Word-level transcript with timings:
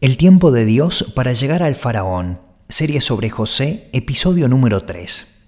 El 0.00 0.16
tiempo 0.16 0.50
de 0.50 0.64
Dios 0.64 1.12
para 1.14 1.34
llegar 1.34 1.62
al 1.62 1.74
faraón. 1.74 2.40
Serie 2.70 3.02
sobre 3.02 3.28
José, 3.28 3.86
episodio 3.92 4.48
número 4.48 4.80
3. 4.80 5.42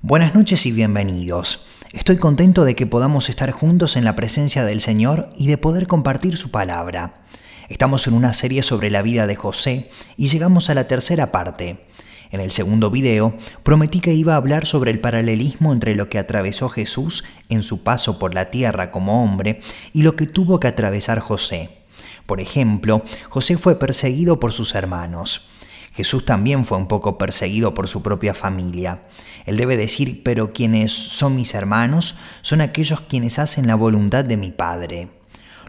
Buenas 0.00 0.34
noches 0.34 0.66
y 0.66 0.72
bienvenidos. 0.72 1.66
Estoy 1.92 2.16
contento 2.16 2.64
de 2.64 2.74
que 2.74 2.84
podamos 2.84 3.28
estar 3.28 3.52
juntos 3.52 3.94
en 3.94 4.04
la 4.04 4.16
presencia 4.16 4.64
del 4.64 4.80
Señor 4.80 5.30
y 5.38 5.46
de 5.46 5.56
poder 5.56 5.86
compartir 5.86 6.36
su 6.36 6.50
palabra. 6.50 7.22
Estamos 7.68 8.08
en 8.08 8.14
una 8.14 8.34
serie 8.34 8.64
sobre 8.64 8.90
la 8.90 9.02
vida 9.02 9.28
de 9.28 9.36
José 9.36 9.88
y 10.16 10.26
llegamos 10.26 10.68
a 10.68 10.74
la 10.74 10.88
tercera 10.88 11.30
parte. 11.30 11.86
En 12.32 12.40
el 12.40 12.50
segundo 12.50 12.90
video 12.90 13.38
prometí 13.62 14.00
que 14.00 14.14
iba 14.14 14.32
a 14.32 14.38
hablar 14.38 14.66
sobre 14.66 14.90
el 14.90 14.98
paralelismo 14.98 15.72
entre 15.72 15.94
lo 15.94 16.08
que 16.08 16.18
atravesó 16.18 16.68
Jesús 16.70 17.22
en 17.50 17.62
su 17.62 17.84
paso 17.84 18.18
por 18.18 18.34
la 18.34 18.50
tierra 18.50 18.90
como 18.90 19.22
hombre 19.22 19.60
y 19.92 20.02
lo 20.02 20.16
que 20.16 20.26
tuvo 20.26 20.58
que 20.58 20.66
atravesar 20.66 21.20
José. 21.20 21.81
Por 22.26 22.40
ejemplo, 22.40 23.04
José 23.28 23.56
fue 23.56 23.78
perseguido 23.78 24.40
por 24.40 24.52
sus 24.52 24.74
hermanos. 24.74 25.50
Jesús 25.94 26.24
también 26.24 26.64
fue 26.64 26.78
un 26.78 26.88
poco 26.88 27.18
perseguido 27.18 27.74
por 27.74 27.86
su 27.86 28.02
propia 28.02 28.32
familia. 28.32 29.02
Él 29.44 29.56
debe 29.56 29.76
decir, 29.76 30.22
pero 30.24 30.52
quienes 30.52 30.92
son 30.92 31.36
mis 31.36 31.54
hermanos 31.54 32.16
son 32.40 32.62
aquellos 32.62 33.00
quienes 33.00 33.38
hacen 33.38 33.66
la 33.66 33.74
voluntad 33.74 34.24
de 34.24 34.38
mi 34.38 34.50
Padre. 34.50 35.10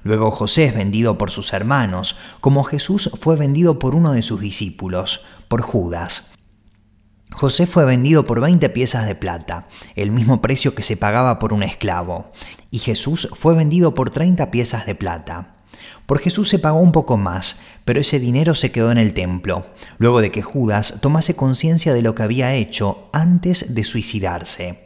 Luego 0.04 0.32
José 0.32 0.66
es 0.66 0.76
vendido 0.76 1.18
por 1.18 1.32
sus 1.32 1.54
hermanos, 1.54 2.18
como 2.42 2.64
Jesús 2.64 3.10
fue 3.20 3.36
vendido 3.36 3.80
por 3.80 3.96
uno 3.96 4.12
de 4.12 4.22
sus 4.22 4.42
discípulos, 4.42 5.26
por 5.48 5.62
Judas. 5.62 6.34
José 7.32 7.66
fue 7.66 7.84
vendido 7.86 8.26
por 8.26 8.42
20 8.42 8.70
piezas 8.70 9.08
de 9.08 9.16
plata, 9.16 9.68
el 9.96 10.12
mismo 10.12 10.42
precio 10.42 10.76
que 10.76 10.84
se 10.84 10.98
pagaba 10.98 11.40
por 11.40 11.52
un 11.52 11.64
esclavo, 11.64 12.32
y 12.70 12.80
Jesús 12.80 13.30
fue 13.34 13.56
vendido 13.56 13.96
por 13.96 14.10
30 14.10 14.52
piezas 14.52 14.86
de 14.86 14.96
plata. 14.96 15.63
Por 16.06 16.20
Jesús 16.20 16.50
se 16.50 16.60
pagó 16.60 16.80
un 16.80 16.92
poco 16.92 17.18
más, 17.18 17.62
pero 17.86 18.02
ese 18.02 18.20
dinero 18.20 18.56
se 18.56 18.72
quedó 18.72 18.92
en 18.92 18.98
el 18.98 19.14
templo, 19.14 19.66
luego 19.98 20.22
de 20.22 20.32
que 20.32 20.42
Judas 20.42 21.00
tomase 21.02 21.36
conciencia 21.36 21.94
de 21.94 22.02
lo 22.02 22.16
que 22.16 22.24
había 22.24 22.54
hecho 22.54 23.10
antes 23.14 23.74
de 23.74 23.84
suicidarse. 23.84 24.83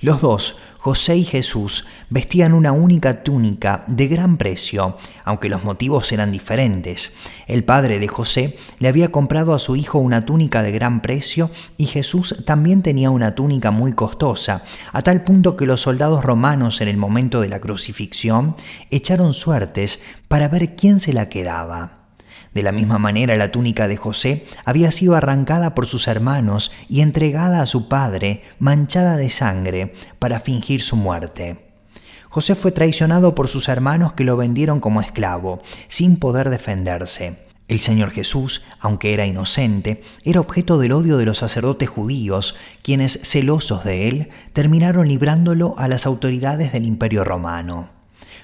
Los 0.00 0.20
dos, 0.20 0.56
José 0.78 1.16
y 1.16 1.24
Jesús, 1.24 1.84
vestían 2.08 2.54
una 2.54 2.70
única 2.70 3.24
túnica 3.24 3.82
de 3.88 4.06
gran 4.06 4.36
precio, 4.36 4.96
aunque 5.24 5.48
los 5.48 5.64
motivos 5.64 6.12
eran 6.12 6.30
diferentes. 6.30 7.14
El 7.48 7.64
padre 7.64 7.98
de 7.98 8.06
José 8.06 8.56
le 8.78 8.88
había 8.88 9.10
comprado 9.10 9.54
a 9.54 9.58
su 9.58 9.74
hijo 9.74 9.98
una 9.98 10.24
túnica 10.24 10.62
de 10.62 10.70
gran 10.70 11.02
precio 11.02 11.50
y 11.76 11.86
Jesús 11.86 12.44
también 12.46 12.82
tenía 12.82 13.10
una 13.10 13.34
túnica 13.34 13.72
muy 13.72 13.92
costosa, 13.92 14.62
a 14.92 15.02
tal 15.02 15.24
punto 15.24 15.56
que 15.56 15.66
los 15.66 15.80
soldados 15.80 16.24
romanos 16.24 16.80
en 16.80 16.86
el 16.86 16.96
momento 16.96 17.40
de 17.40 17.48
la 17.48 17.60
crucifixión 17.60 18.54
echaron 18.90 19.34
suertes 19.34 20.00
para 20.28 20.48
ver 20.48 20.76
quién 20.76 21.00
se 21.00 21.12
la 21.12 21.28
quedaba. 21.28 21.97
De 22.58 22.64
la 22.64 22.72
misma 22.72 22.98
manera 22.98 23.36
la 23.36 23.52
túnica 23.52 23.86
de 23.86 23.96
José 23.96 24.44
había 24.64 24.90
sido 24.90 25.14
arrancada 25.14 25.76
por 25.76 25.86
sus 25.86 26.08
hermanos 26.08 26.72
y 26.88 27.02
entregada 27.02 27.62
a 27.62 27.66
su 27.66 27.86
padre, 27.86 28.42
manchada 28.58 29.16
de 29.16 29.30
sangre, 29.30 29.94
para 30.18 30.40
fingir 30.40 30.82
su 30.82 30.96
muerte. 30.96 31.68
José 32.28 32.56
fue 32.56 32.72
traicionado 32.72 33.36
por 33.36 33.46
sus 33.46 33.68
hermanos 33.68 34.14
que 34.14 34.24
lo 34.24 34.36
vendieron 34.36 34.80
como 34.80 35.00
esclavo, 35.00 35.62
sin 35.86 36.18
poder 36.18 36.50
defenderse. 36.50 37.46
El 37.68 37.78
Señor 37.78 38.10
Jesús, 38.10 38.64
aunque 38.80 39.14
era 39.14 39.24
inocente, 39.24 40.02
era 40.24 40.40
objeto 40.40 40.78
del 40.78 40.90
odio 40.90 41.16
de 41.16 41.26
los 41.26 41.38
sacerdotes 41.38 41.88
judíos, 41.88 42.56
quienes, 42.82 43.20
celosos 43.22 43.84
de 43.84 44.08
él, 44.08 44.30
terminaron 44.52 45.06
librándolo 45.06 45.76
a 45.78 45.86
las 45.86 46.06
autoridades 46.06 46.72
del 46.72 46.86
imperio 46.86 47.22
romano. 47.22 47.97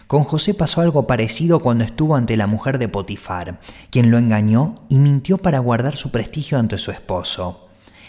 Con 0.07 0.25
José 0.25 0.53
pasó 0.53 0.83
algo 0.83 1.07
parecido 1.07 1.61
cuando 1.61 1.85
estuvo 1.85 2.15
ante 2.15 2.37
la 2.37 2.47
mujer 2.47 2.79
de 2.79 2.89
Potifar, 2.89 3.61
quien 3.91 4.11
lo 4.11 4.19
engañó 4.19 4.75
y 4.91 4.99
mintió 4.99 5.39
para 5.39 5.61
guardar 5.61 5.97
su 5.97 6.11
prestigio 6.11 6.59
ante 6.59 6.77
su 6.77 6.91
esposo. 6.91 7.69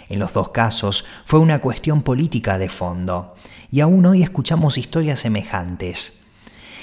En 0.09 0.19
los 0.19 0.33
dos 0.33 0.49
casos 0.49 1.05
fue 1.25 1.39
una 1.39 1.61
cuestión 1.61 2.03
política 2.03 2.57
de 2.57 2.69
fondo, 2.69 3.35
y 3.71 3.79
aún 3.79 4.05
hoy 4.05 4.23
escuchamos 4.23 4.77
historias 4.77 5.21
semejantes. 5.21 6.21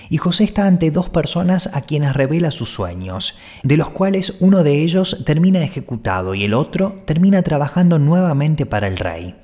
Y 0.08 0.16
José 0.16 0.44
está 0.44 0.66
ante 0.66 0.90
dos 0.90 1.08
personas 1.10 1.70
a 1.72 1.82
quienes 1.82 2.14
revela 2.14 2.50
sus 2.50 2.70
sueños, 2.70 3.38
de 3.62 3.76
los 3.76 3.90
cuales 3.90 4.36
uno 4.40 4.64
de 4.64 4.82
ellos 4.82 5.22
termina 5.24 5.62
ejecutado 5.62 6.34
y 6.34 6.44
el 6.44 6.54
otro 6.54 7.02
termina 7.06 7.42
trabajando 7.42 7.98
nuevamente 7.98 8.66
para 8.66 8.88
el 8.88 8.96
rey. 8.98 9.36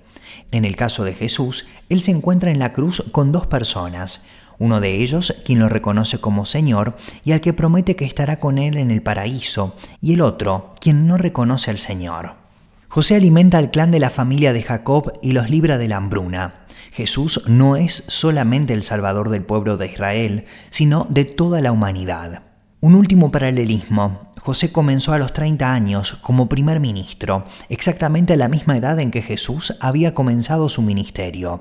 En 0.51 0.65
el 0.65 0.77
caso 0.77 1.05
de 1.05 1.15
Jesús, 1.15 1.67
él 1.89 2.01
se 2.01 2.11
encuentra 2.11 2.51
en 2.51 2.59
la 2.59 2.73
cruz 2.73 3.05
con 3.13 3.33
dos 3.33 3.47
personas, 3.47 4.25
uno 4.59 4.81
de 4.81 4.97
ellos 4.97 5.35
quien 5.45 5.59
lo 5.59 5.69
reconoce 5.69 6.19
como 6.19 6.47
Señor 6.47 6.97
y 7.25 7.33
al 7.33 7.41
que 7.41 7.53
promete 7.53 7.97
que 7.97 8.05
estará 8.05 8.41
con 8.41 8.59
él 8.59 8.77
en 8.77 8.91
el 8.91 9.03
paraíso, 9.03 9.77
y 10.01 10.15
el 10.15 10.21
otro 10.21 10.75
quien 10.81 11.07
no 11.07 11.17
reconoce 11.17 11.71
al 11.71 11.79
Señor. 11.79 12.35
José 12.89 13.17
alimenta 13.17 13.59
al 13.59 13.71
clan 13.71 13.91
de 13.91 14.01
la 14.01 14.11
familia 14.11 14.53
de 14.53 14.63
Jacob 14.63 15.13
y 15.23 15.33
los 15.33 15.51
libra 15.51 15.77
de 15.77 15.89
la 15.89 15.97
hambruna. 15.97 16.67
Jesús 16.93 17.43
no 17.47 17.77
es 17.77 18.05
solamente 18.09 18.73
el 18.73 18.83
Salvador 18.83 19.29
del 19.29 19.45
pueblo 19.45 19.77
de 19.77 19.87
Israel, 19.87 20.47
sino 20.71 21.07
de 21.11 21.25
toda 21.25 21.61
la 21.61 21.71
humanidad. 21.71 22.43
Un 22.81 22.95
último 22.95 23.31
paralelismo. 23.31 24.33
José 24.41 24.73
comenzó 24.73 25.13
a 25.13 25.19
los 25.19 25.33
30 25.33 25.73
años 25.73 26.15
como 26.23 26.49
primer 26.49 26.81
ministro, 26.81 27.45
exactamente 27.69 28.33
a 28.33 28.37
la 28.37 28.49
misma 28.49 28.77
edad 28.77 28.99
en 29.01 29.11
que 29.11 29.21
Jesús 29.21 29.75
había 29.81 30.15
comenzado 30.15 30.69
su 30.69 30.81
ministerio. 30.81 31.61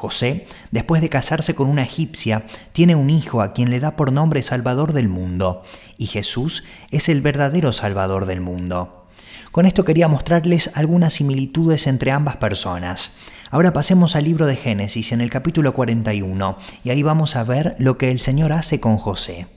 José, 0.00 0.46
después 0.70 1.02
de 1.02 1.10
casarse 1.10 1.54
con 1.54 1.68
una 1.68 1.82
egipcia, 1.82 2.44
tiene 2.72 2.94
un 2.94 3.10
hijo 3.10 3.42
a 3.42 3.52
quien 3.52 3.68
le 3.68 3.80
da 3.80 3.96
por 3.96 4.12
nombre 4.12 4.42
Salvador 4.42 4.94
del 4.94 5.10
mundo, 5.10 5.62
y 5.98 6.06
Jesús 6.06 6.64
es 6.90 7.10
el 7.10 7.20
verdadero 7.20 7.74
Salvador 7.74 8.24
del 8.24 8.40
mundo. 8.40 9.04
Con 9.52 9.66
esto 9.66 9.84
quería 9.84 10.08
mostrarles 10.08 10.70
algunas 10.72 11.12
similitudes 11.12 11.86
entre 11.86 12.12
ambas 12.12 12.38
personas. 12.38 13.16
Ahora 13.50 13.74
pasemos 13.74 14.16
al 14.16 14.24
libro 14.24 14.46
de 14.46 14.56
Génesis 14.56 15.12
en 15.12 15.20
el 15.20 15.28
capítulo 15.28 15.74
41, 15.74 16.56
y 16.82 16.88
ahí 16.88 17.02
vamos 17.02 17.36
a 17.36 17.44
ver 17.44 17.76
lo 17.78 17.98
que 17.98 18.10
el 18.10 18.20
Señor 18.20 18.54
hace 18.54 18.80
con 18.80 18.96
José. 18.96 19.48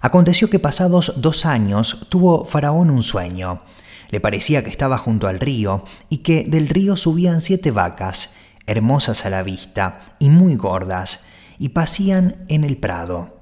Aconteció 0.00 0.48
que 0.50 0.60
pasados 0.60 1.14
dos 1.16 1.44
años 1.44 2.06
tuvo 2.10 2.44
Faraón 2.44 2.90
un 2.90 3.02
sueño. 3.02 3.62
Le 4.10 4.20
parecía 4.20 4.62
que 4.62 4.70
estaba 4.70 4.98
junto 4.98 5.26
al 5.26 5.40
río 5.40 5.84
y 6.08 6.18
que 6.18 6.44
del 6.46 6.68
río 6.68 6.96
subían 6.96 7.40
siete 7.40 7.72
vacas, 7.72 8.36
hermosas 8.66 9.26
a 9.26 9.30
la 9.30 9.42
vista 9.42 10.00
y 10.18 10.30
muy 10.30 10.56
gordas, 10.56 11.24
y 11.58 11.70
pasían 11.70 12.44
en 12.48 12.64
el 12.64 12.76
prado, 12.76 13.40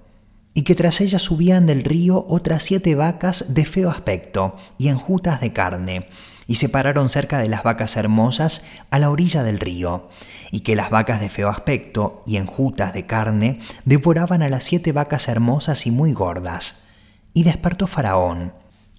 y 0.54 0.62
que 0.62 0.74
tras 0.74 1.00
ellas 1.00 1.22
subían 1.22 1.66
del 1.66 1.84
río 1.84 2.26
otras 2.28 2.62
siete 2.62 2.94
vacas 2.94 3.54
de 3.54 3.64
feo 3.64 3.90
aspecto 3.90 4.56
y 4.78 4.88
enjutas 4.88 5.40
de 5.40 5.52
carne, 5.52 6.08
y 6.46 6.56
se 6.56 6.68
pararon 6.68 7.08
cerca 7.08 7.38
de 7.38 7.48
las 7.48 7.62
vacas 7.62 7.96
hermosas 7.96 8.64
a 8.90 8.98
la 8.98 9.10
orilla 9.10 9.42
del 9.42 9.60
río, 9.60 10.10
y 10.50 10.60
que 10.60 10.76
las 10.76 10.90
vacas 10.90 11.20
de 11.20 11.30
feo 11.30 11.48
aspecto 11.48 12.22
y 12.26 12.36
enjutas 12.36 12.92
de 12.92 13.06
carne 13.06 13.60
devoraban 13.84 14.42
a 14.42 14.48
las 14.48 14.64
siete 14.64 14.92
vacas 14.92 15.28
hermosas 15.28 15.86
y 15.86 15.90
muy 15.90 16.12
gordas. 16.12 16.84
Y 17.32 17.44
despertó 17.44 17.86
Faraón. 17.86 18.52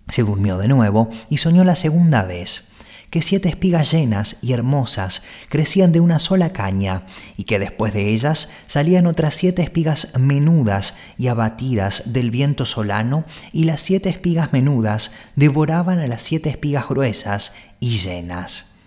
Se 0.09 0.23
durmió 0.23 0.57
de 0.57 0.67
nuevo 0.67 1.11
y 1.29 1.37
soñó 1.37 1.63
la 1.63 1.75
segunda 1.75 2.23
vez 2.23 2.72
que 3.13 3.21
siete 3.21 3.47
espigas 3.47 3.91
llenas 3.91 4.37
y 4.41 4.53
hermosas 4.53 5.21
crecían 5.47 5.91
de 5.91 5.99
una 5.99 6.17
sola 6.17 6.51
caña, 6.51 7.05
y 7.37 7.43
que 7.43 7.59
después 7.59 7.93
de 7.93 8.09
ellas 8.09 8.49
salían 8.65 9.05
otras 9.05 9.35
siete 9.35 9.61
espigas 9.61 10.17
menudas 10.17 10.95
y 11.19 11.27
abatidas 11.27 12.11
del 12.11 12.31
viento 12.31 12.65
solano, 12.65 13.23
y 13.51 13.65
las 13.65 13.83
siete 13.83 14.09
espigas 14.09 14.51
menudas 14.51 15.11
devoraban 15.35 15.99
a 15.99 16.07
las 16.07 16.23
siete 16.23 16.49
espigas 16.49 16.89
gruesas 16.89 17.53
y 17.79 17.99
llenas. 17.99 18.77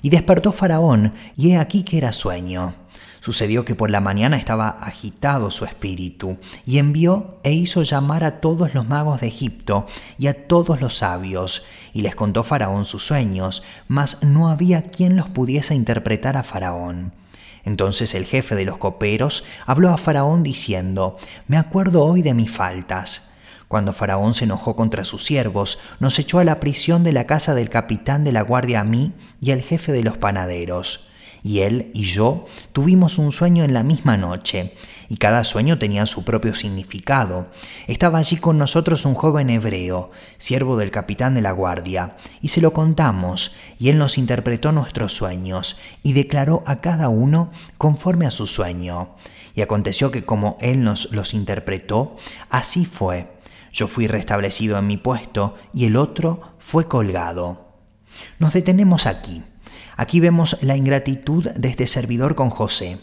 Y 0.00 0.08
despertó 0.08 0.52
Faraón, 0.52 1.12
y 1.36 1.50
he 1.50 1.58
aquí 1.58 1.82
que 1.82 1.98
era 1.98 2.14
sueño. 2.14 2.85
Sucedió 3.26 3.64
que 3.64 3.74
por 3.74 3.90
la 3.90 4.00
mañana 4.00 4.36
estaba 4.36 4.68
agitado 4.68 5.50
su 5.50 5.64
espíritu, 5.64 6.38
y 6.64 6.78
envió 6.78 7.40
e 7.42 7.52
hizo 7.52 7.82
llamar 7.82 8.22
a 8.22 8.40
todos 8.40 8.72
los 8.72 8.86
magos 8.86 9.20
de 9.20 9.26
Egipto 9.26 9.88
y 10.16 10.28
a 10.28 10.46
todos 10.46 10.80
los 10.80 10.98
sabios, 10.98 11.64
y 11.92 12.02
les 12.02 12.14
contó 12.14 12.44
Faraón 12.44 12.84
sus 12.84 13.04
sueños, 13.04 13.64
mas 13.88 14.22
no 14.22 14.48
había 14.48 14.82
quien 14.90 15.16
los 15.16 15.28
pudiese 15.28 15.74
interpretar 15.74 16.36
a 16.36 16.44
Faraón. 16.44 17.14
Entonces 17.64 18.14
el 18.14 18.26
jefe 18.26 18.54
de 18.54 18.64
los 18.64 18.78
coperos 18.78 19.42
habló 19.66 19.90
a 19.90 19.98
Faraón 19.98 20.44
diciendo, 20.44 21.16
Me 21.48 21.56
acuerdo 21.56 22.04
hoy 22.04 22.22
de 22.22 22.32
mis 22.32 22.52
faltas. 22.52 23.30
Cuando 23.66 23.92
Faraón 23.92 24.34
se 24.34 24.44
enojó 24.44 24.76
contra 24.76 25.04
sus 25.04 25.24
siervos, 25.24 25.80
nos 25.98 26.16
echó 26.20 26.38
a 26.38 26.44
la 26.44 26.60
prisión 26.60 27.02
de 27.02 27.12
la 27.12 27.26
casa 27.26 27.56
del 27.56 27.70
capitán 27.70 28.22
de 28.22 28.30
la 28.30 28.42
guardia 28.42 28.82
a 28.82 28.84
mí 28.84 29.14
y 29.40 29.50
al 29.50 29.62
jefe 29.62 29.90
de 29.90 30.04
los 30.04 30.16
panaderos 30.16 31.08
y 31.46 31.60
él 31.60 31.92
y 31.94 32.02
yo 32.02 32.46
tuvimos 32.72 33.18
un 33.18 33.30
sueño 33.30 33.62
en 33.62 33.72
la 33.72 33.84
misma 33.84 34.16
noche, 34.16 34.74
y 35.08 35.16
cada 35.16 35.44
sueño 35.44 35.78
tenía 35.78 36.04
su 36.06 36.24
propio 36.24 36.56
significado. 36.56 37.46
Estaba 37.86 38.18
allí 38.18 38.38
con 38.38 38.58
nosotros 38.58 39.04
un 39.04 39.14
joven 39.14 39.48
hebreo, 39.50 40.10
siervo 40.38 40.76
del 40.76 40.90
capitán 40.90 41.36
de 41.36 41.42
la 41.42 41.52
guardia, 41.52 42.16
y 42.40 42.48
se 42.48 42.60
lo 42.60 42.72
contamos, 42.72 43.54
y 43.78 43.90
él 43.90 43.98
nos 43.98 44.18
interpretó 44.18 44.72
nuestros 44.72 45.12
sueños, 45.12 45.78
y 46.02 46.14
declaró 46.14 46.64
a 46.66 46.80
cada 46.80 47.08
uno 47.08 47.52
conforme 47.78 48.26
a 48.26 48.32
su 48.32 48.48
sueño. 48.48 49.14
Y 49.54 49.60
aconteció 49.60 50.10
que 50.10 50.24
como 50.24 50.56
él 50.60 50.82
nos 50.82 51.12
los 51.12 51.32
interpretó, 51.32 52.16
así 52.50 52.86
fue. 52.86 53.32
Yo 53.72 53.86
fui 53.86 54.08
restablecido 54.08 54.78
en 54.78 54.88
mi 54.88 54.96
puesto 54.96 55.54
y 55.72 55.84
el 55.84 55.94
otro 55.94 56.40
fue 56.58 56.88
colgado. 56.88 57.76
Nos 58.40 58.52
detenemos 58.52 59.06
aquí. 59.06 59.44
Aquí 59.96 60.20
vemos 60.20 60.58
la 60.60 60.76
ingratitud 60.76 61.48
de 61.48 61.68
este 61.68 61.86
servidor 61.86 62.34
con 62.34 62.50
José. 62.50 62.98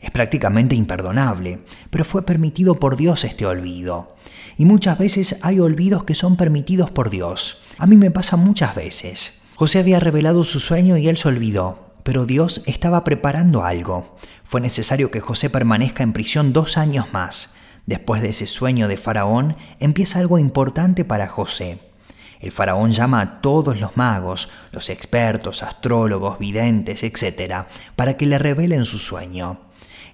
Es 0.00 0.10
prácticamente 0.10 0.74
imperdonable, 0.74 1.60
pero 1.90 2.04
fue 2.04 2.24
permitido 2.24 2.80
por 2.80 2.96
Dios 2.96 3.24
este 3.24 3.44
olvido. 3.44 4.16
Y 4.56 4.64
muchas 4.64 4.98
veces 4.98 5.36
hay 5.42 5.60
olvidos 5.60 6.04
que 6.04 6.14
son 6.14 6.36
permitidos 6.36 6.90
por 6.90 7.10
Dios. 7.10 7.58
A 7.76 7.86
mí 7.86 7.96
me 7.96 8.10
pasa 8.10 8.36
muchas 8.36 8.74
veces. 8.74 9.42
José 9.54 9.80
había 9.80 10.00
revelado 10.00 10.42
su 10.42 10.58
sueño 10.58 10.96
y 10.96 11.08
él 11.08 11.18
se 11.18 11.28
olvidó, 11.28 11.92
pero 12.02 12.24
Dios 12.24 12.62
estaba 12.64 13.04
preparando 13.04 13.62
algo. 13.64 14.16
Fue 14.42 14.62
necesario 14.62 15.10
que 15.10 15.20
José 15.20 15.50
permanezca 15.50 16.02
en 16.02 16.14
prisión 16.14 16.54
dos 16.54 16.78
años 16.78 17.12
más. 17.12 17.54
Después 17.84 18.22
de 18.22 18.30
ese 18.30 18.46
sueño 18.46 18.88
de 18.88 18.96
Faraón, 18.96 19.56
empieza 19.78 20.18
algo 20.18 20.38
importante 20.38 21.04
para 21.04 21.28
José. 21.28 21.89
El 22.40 22.52
faraón 22.52 22.90
llama 22.90 23.20
a 23.20 23.40
todos 23.42 23.78
los 23.78 23.96
magos, 23.98 24.48
los 24.72 24.88
expertos, 24.88 25.62
astrólogos, 25.62 26.38
videntes, 26.38 27.02
etc., 27.02 27.66
para 27.96 28.16
que 28.16 28.26
le 28.26 28.38
revelen 28.38 28.86
su 28.86 28.98
sueño. 28.98 29.60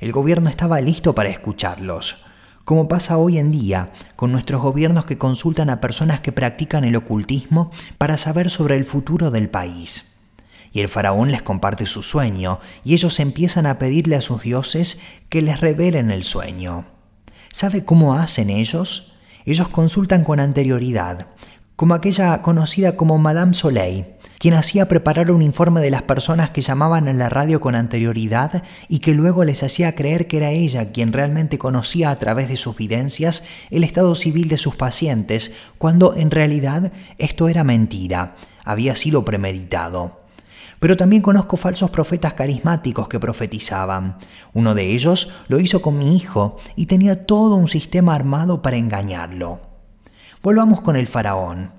El 0.01 0.13
gobierno 0.13 0.51
estaba 0.51 0.81
listo 0.81 1.15
para 1.15 1.29
escucharlos, 1.29 2.25
como 2.65 2.89
pasa 2.89 3.17
hoy 3.17 3.39
en 3.39 3.53
día 3.53 3.93
con 4.17 4.33
nuestros 4.33 4.61
gobiernos 4.61 5.07
que 5.07 5.19
consultan 5.19 5.71
a 5.71 5.81
personas 5.81 6.21
que 6.21 6.33
practican 6.33 6.83
el 6.83 6.97
ocultismo 6.97 7.71
para 7.97 8.19
saber 8.19 8.51
sobre 8.51 8.75
el 8.75 8.85
futuro 8.85 9.31
del 9.31 9.49
país. 9.49 10.17
Y 10.73 10.81
el 10.81 10.89
faraón 10.89 11.31
les 11.31 11.43
comparte 11.43 11.87
su 11.87 12.03
sueño 12.03 12.59
y 12.85 12.95
ellos 12.95 13.21
empiezan 13.21 13.67
a 13.67 13.79
pedirle 13.79 14.17
a 14.17 14.21
sus 14.21 14.43
dioses 14.43 15.01
que 15.29 15.43
les 15.43 15.61
revelen 15.61 16.11
el 16.11 16.25
sueño. 16.25 16.87
¿Sabe 17.53 17.85
cómo 17.85 18.15
hacen 18.15 18.51
ellos? 18.51 19.13
Ellos 19.47 19.69
consultan 19.69 20.25
con 20.25 20.41
anterioridad, 20.41 21.29
como 21.77 21.95
aquella 21.95 22.41
conocida 22.41 22.97
como 22.97 23.19
Madame 23.19 23.53
Soleil, 23.53 24.07
quien 24.39 24.55
hacía 24.55 24.89
preparar 24.89 25.31
un 25.31 25.43
informe 25.43 25.81
de 25.81 25.91
las 25.91 26.03
personas 26.03 26.51
que 26.51 26.63
llamaban 26.63 27.07
a 27.07 27.13
la 27.13 27.29
radio 27.29 27.61
con 27.61 27.75
anterioridad 27.75 28.63
y 28.89 29.01
que 29.01 29.15
luego 29.15 29.45
les 29.45 29.63
hacía 29.63 29.95
creer 29.95 30.27
que 30.27 30.39
era 30.39 30.51
ella 30.51 30.91
quien 30.91 31.13
realmente 31.13 31.59
conocía 31.59 32.11
a 32.11 32.19
través 32.19 32.49
de 32.49 32.57
sus 32.57 32.77
videncias 32.77 33.45
el 33.71 33.85
estado 33.85 34.15
civil 34.15 34.49
de 34.49 34.59
sus 34.59 34.75
pacientes, 34.75 35.53
cuando 35.77 36.17
en 36.17 36.31
realidad 36.31 36.93
esto 37.19 37.49
era 37.49 37.63
mentira, 37.63 38.37
había 38.65 38.97
sido 38.97 39.25
premeditado. 39.25 40.21
Pero 40.81 40.97
también 40.97 41.23
conozco 41.23 41.57
falsos 41.57 41.91
profetas 41.91 42.35
carismáticos 42.35 43.09
que 43.09 43.19
profetizaban. 43.19 44.19
Uno 44.53 44.75
de 44.75 44.93
ellos 44.93 45.31
lo 45.49 45.59
hizo 45.59 45.81
con 45.81 45.99
mi 45.99 46.17
hijo 46.17 46.59
y 46.75 46.87
tenía 46.87 47.27
todo 47.27 47.57
un 47.57 47.69
sistema 47.69 48.15
armado 48.15 48.61
para 48.61 48.77
engañarlo. 48.77 49.66
Volvamos 50.47 50.81
con 50.81 50.95
el 50.95 51.09
faraón. 51.09 51.73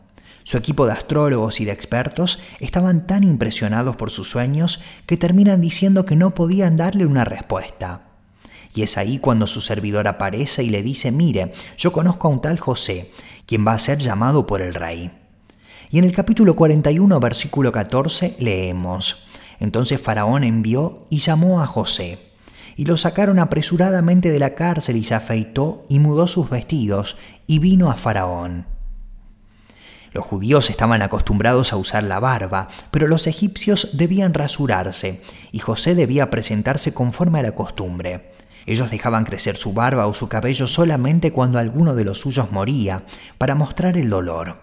Su 0.44 0.58
equipo 0.58 0.86
de 0.86 0.92
astrólogos 0.92 1.62
y 1.62 1.64
de 1.64 1.72
expertos 1.72 2.38
estaban 2.60 3.08
tan 3.08 3.24
impresionados 3.24 3.96
por 3.96 4.12
sus 4.12 4.30
sueños 4.30 4.82
que 5.06 5.16
terminan 5.16 5.62
diciendo 5.62 6.06
que 6.06 6.18
no 6.18 6.36
podían 6.36 6.76
darle 6.76 7.06
una 7.06 7.24
respuesta. 7.24 8.02
Y 8.76 8.82
es 8.82 8.98
ahí 8.98 9.20
cuando 9.20 9.48
su 9.48 9.62
servidor 9.62 10.10
aparece 10.10 10.64
y 10.64 10.70
le 10.70 10.84
dice, 10.84 11.14
mire, 11.14 11.54
yo 11.78 11.94
conozco 11.94 12.28
a 12.28 12.32
un 12.32 12.42
tal 12.42 12.60
José, 12.60 13.14
quien 13.46 13.66
va 13.66 13.72
a 13.72 13.80
ser 13.80 14.00
llamado 14.00 14.46
por 14.46 14.62
el 14.62 14.74
rey. 14.74 15.18
Y 15.90 16.00
en 16.00 16.04
el 16.04 16.12
capítulo 16.12 16.54
41, 16.54 17.22
versículo 17.22 17.72
14, 17.72 18.36
leemos, 18.38 19.30
entonces 19.62 20.02
Faraón 20.02 20.44
envió 20.44 21.06
y 21.10 21.20
llamó 21.20 21.62
a 21.62 21.68
José. 21.68 22.20
Y 22.78 22.86
lo 22.86 22.96
sacaron 22.96 23.40
apresuradamente 23.40 24.30
de 24.30 24.40
la 24.40 24.56
cárcel 24.56 24.96
y 24.96 25.04
se 25.04 25.16
afeitó 25.16 25.84
y 25.90 26.00
mudó 26.00 26.28
sus 26.28 26.50
vestidos 26.50 27.18
y 27.46 27.60
vino 27.60 27.92
a 27.92 27.98
Faraón. 27.98 28.68
Los 30.14 30.26
judíos 30.26 30.70
estaban 30.70 31.02
acostumbrados 31.02 31.74
a 31.74 31.78
usar 31.78 32.04
la 32.04 32.20
barba, 32.20 32.70
pero 32.92 33.08
los 33.08 33.28
egipcios 33.28 33.90
debían 33.94 34.34
rasurarse, 34.34 35.22
y 35.52 35.60
José 35.60 35.96
debía 35.96 36.30
presentarse 36.30 36.94
conforme 36.94 37.40
a 37.40 37.44
la 37.44 37.52
costumbre. 37.52 38.32
Ellos 38.66 38.90
dejaban 38.90 39.26
crecer 39.26 39.58
su 39.58 39.74
barba 39.74 40.08
o 40.08 40.14
su 40.14 40.28
cabello 40.28 40.68
solamente 40.68 41.32
cuando 41.32 41.60
alguno 41.60 41.96
de 41.96 42.04
los 42.04 42.20
suyos 42.20 42.52
moría, 42.52 43.06
para 43.38 43.56
mostrar 43.56 43.98
el 43.98 44.10
dolor. 44.10 44.62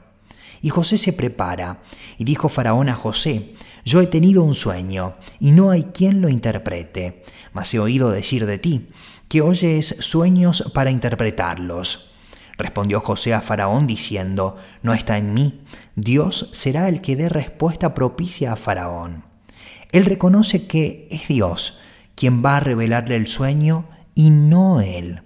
Y 0.61 0.71
José 0.71 0.99
se 0.99 1.13
prepara, 1.13 1.83
y 2.17 2.25
dijo 2.25 2.49
Faraón 2.49 2.89
a 2.89 2.95
José, 2.95 3.55
Yo 3.85 4.01
he 4.01 4.07
tenido 4.07 4.43
un 4.43 4.55
sueño, 4.55 5.15
y 5.41 5.51
no 5.51 5.71
hay 5.71 5.85
quien 5.85 6.21
lo 6.21 6.29
interprete, 6.29 7.25
mas 7.53 7.73
he 7.75 7.79
oído 7.79 8.11
decir 8.11 8.47
de 8.47 8.59
ti, 8.59 8.89
que 9.29 9.43
oyes 9.43 9.97
sueños 10.01 10.71
para 10.75 10.91
interpretarlos. 10.91 12.15
Respondió 12.57 13.01
José 13.01 13.35
a 13.35 13.43
Faraón 13.43 13.87
diciendo, 13.87 14.57
No 14.83 14.95
está 14.95 15.19
en 15.19 15.35
mí, 15.35 15.61
Dios 15.97 16.49
será 16.53 16.89
el 16.89 17.01
que 17.01 17.17
dé 17.17 17.29
respuesta 17.29 17.95
propicia 17.95 18.53
a 18.53 18.57
Faraón. 18.57 19.25
Él 19.93 20.07
reconoce 20.07 20.67
que 20.67 21.07
es 21.11 21.29
Dios 21.29 21.79
quien 22.15 22.45
va 22.45 22.57
a 22.57 22.61
revelarle 22.61 23.17
el 23.17 23.27
sueño 23.27 23.87
y 24.15 24.31
no 24.31 24.81
él. 24.81 25.23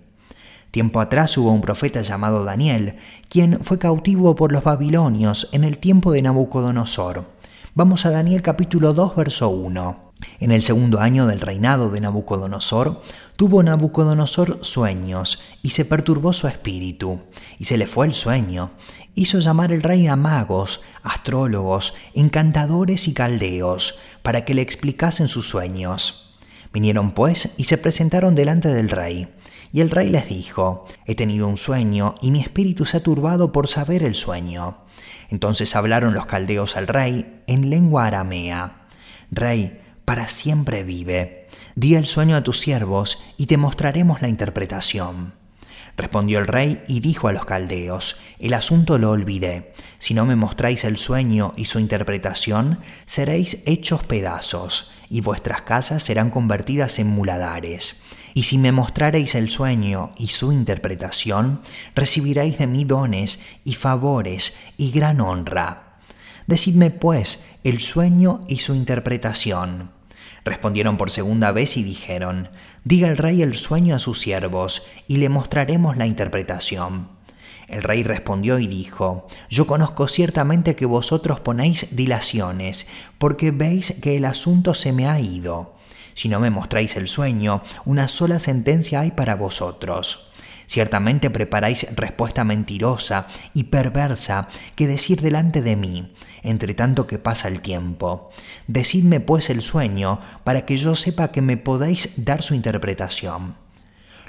Tiempo 0.70 1.00
atrás 1.00 1.37
hubo 1.38 1.50
un 1.52 1.60
profeta 1.60 2.02
llamado 2.02 2.44
Daniel, 2.44 2.96
quien 3.28 3.62
fue 3.62 3.78
cautivo 3.78 4.34
por 4.34 4.52
los 4.52 4.64
babilonios 4.64 5.49
en 5.52 5.64
el 5.64 5.78
tiempo 5.78 6.12
de 6.12 6.22
Nabucodonosor. 6.22 7.38
Vamos 7.75 8.06
a 8.06 8.11
Daniel 8.11 8.41
capítulo 8.41 8.94
2, 8.94 9.15
verso 9.15 9.50
1. 9.50 10.12
En 10.41 10.53
el 10.53 10.62
segundo 10.62 11.00
año 11.00 11.26
del 11.26 11.41
reinado 11.41 11.91
de 11.91 12.00
Nabucodonosor, 12.00 13.03
tuvo 13.37 13.62
Nabucodonosor 13.62 14.61
sueños 14.62 15.41
y 15.62 15.70
se 15.70 15.85
perturbó 15.85 16.32
su 16.32 16.49
espíritu, 16.49 17.20
y 17.59 17.67
se 17.67 17.76
le 17.76 17.87
fue 17.87 18.06
el 18.06 18.15
sueño. 18.15 18.73
Hizo 19.15 19.38
llamar 19.41 19.70
el 19.70 19.82
rey 19.82 20.06
a 20.06 20.17
magos, 20.17 20.81
astrólogos, 21.03 21.94
encantadores 22.15 23.06
y 23.06 23.12
caldeos, 23.12 23.99
para 24.23 24.44
que 24.44 24.55
le 24.55 24.62
explicasen 24.62 25.29
sus 25.29 25.47
sueños. 25.47 26.38
Vinieron 26.73 27.12
pues 27.12 27.50
y 27.59 27.65
se 27.65 27.79
presentaron 27.79 28.35
delante 28.35 28.69
del 28.69 28.88
rey. 28.88 29.29
Y 29.73 29.82
el 29.82 29.91
rey 29.91 30.09
les 30.09 30.26
dijo, 30.29 30.87
He 31.05 31.15
tenido 31.15 31.47
un 31.47 31.59
sueño 31.59 32.15
y 32.23 32.31
mi 32.31 32.41
espíritu 32.41 32.87
se 32.87 32.97
ha 32.97 33.03
turbado 33.03 33.53
por 33.53 33.69
saber 33.69 34.03
el 34.03 34.15
sueño. 34.15 34.88
Entonces 35.30 35.74
hablaron 35.76 36.14
los 36.14 36.26
caldeos 36.26 36.76
al 36.76 36.86
rey 36.86 37.42
en 37.46 37.70
lengua 37.70 38.06
aramea. 38.06 38.86
Rey, 39.30 39.80
para 40.04 40.28
siempre 40.28 40.84
vive. 40.84 41.48
Di 41.74 41.94
el 41.94 42.06
sueño 42.06 42.36
a 42.36 42.42
tus 42.42 42.60
siervos 42.60 43.22
y 43.36 43.46
te 43.46 43.56
mostraremos 43.56 44.22
la 44.22 44.28
interpretación. 44.28 45.34
Respondió 45.98 46.38
el 46.38 46.46
rey 46.46 46.82
y 46.86 47.00
dijo 47.00 47.28
a 47.28 47.32
los 47.32 47.44
caldeos, 47.44 48.20
El 48.38 48.54
asunto 48.54 48.98
lo 48.98 49.10
olvidé. 49.10 49.74
Si 49.98 50.14
no 50.14 50.24
me 50.24 50.36
mostráis 50.36 50.84
el 50.84 50.96
sueño 50.96 51.52
y 51.56 51.64
su 51.64 51.80
interpretación, 51.80 52.78
seréis 53.05 53.62
hechos 53.67 54.05
pedazos, 54.05 54.93
y 55.10 55.20
vuestras 55.22 55.62
casas 55.62 56.02
serán 56.02 56.31
convertidas 56.31 57.00
en 57.00 57.08
muladares. 57.08 58.02
Y 58.35 58.44
si 58.44 58.58
me 58.58 58.73
mostraréis 58.73 59.35
el 59.35 59.51
sueño 59.51 60.11
y 60.17 60.29
su 60.29 60.53
interpretación, 60.53 61.63
recibiréis 61.94 62.58
de 62.58 62.67
mí 62.67 62.85
dones 62.85 63.41
y 63.65 63.75
favores 63.75 64.73
y 64.77 64.91
gran 64.91 65.20
honra. 65.20 66.01
Decidme 66.47 66.91
pues 66.91 67.44
el 67.65 67.79
sueño 67.79 68.41
y 68.49 68.58
su 68.58 68.75
interpretación. 68.75 69.91
Respondieron 70.44 70.97
por 70.97 71.11
segunda 71.11 71.53
vez 71.53 71.77
y 71.77 71.82
dijeron, 71.82 72.49
Diga 72.85 73.08
el 73.08 73.19
rey 73.19 73.43
el 73.43 73.55
sueño 73.55 73.94
a 73.94 73.99
sus 73.99 74.20
siervos, 74.20 74.87
y 75.06 75.19
le 75.19 75.29
mostraremos 75.29 75.97
la 75.97 76.06
interpretación. 76.06 77.08
El 77.69 77.82
rey 77.82 78.03
respondió 78.03 78.58
y 78.58 78.67
dijo, 78.67 79.29
Yo 79.51 79.67
conozco 79.67 80.08
ciertamente 80.08 80.75
que 80.75 80.87
vosotros 80.87 81.41
ponéis 81.41 81.94
dilaciones, 81.94 82.87
porque 83.19 83.51
veis 83.51 83.99
que 84.01 84.17
el 84.17 84.25
asunto 84.25 84.73
se 84.73 84.93
me 84.93 85.06
ha 85.06 85.20
ido. 85.20 85.78
Si 86.19 86.29
no 86.29 86.41
me 86.41 86.51
mostráis 86.51 86.96
el 86.96 87.06
sueño, 87.06 87.63
una 87.84 88.08
sola 88.08 88.41
sentencia 88.41 88.98
hay 88.98 89.13
para 89.13 89.37
vosotros. 89.37 90.32
Ciertamente 90.67 91.31
preparáis 91.31 91.87
respuesta 91.94 92.43
mentirosa 92.43 93.29
y 93.55 93.65
perversa 93.70 94.48
que 94.75 94.89
decir 94.89 95.20
delante 95.20 95.63
de 95.63 95.77
mí, 95.77 96.13
entre 96.43 96.75
tanto 96.75 97.06
que 97.06 97.20
pasa 97.20 97.46
el 97.46 97.60
tiempo. 97.60 98.31
Decidme 98.67 99.20
pues 99.20 99.48
el 99.48 99.63
sueño, 99.63 100.19
para 100.43 100.67
que 100.67 100.77
yo 100.77 100.96
sepa 100.96 101.31
que 101.31 101.41
me 101.41 101.56
podéis 101.56 102.10
dar 102.17 102.43
su 102.43 102.55
interpretación. 102.55 103.55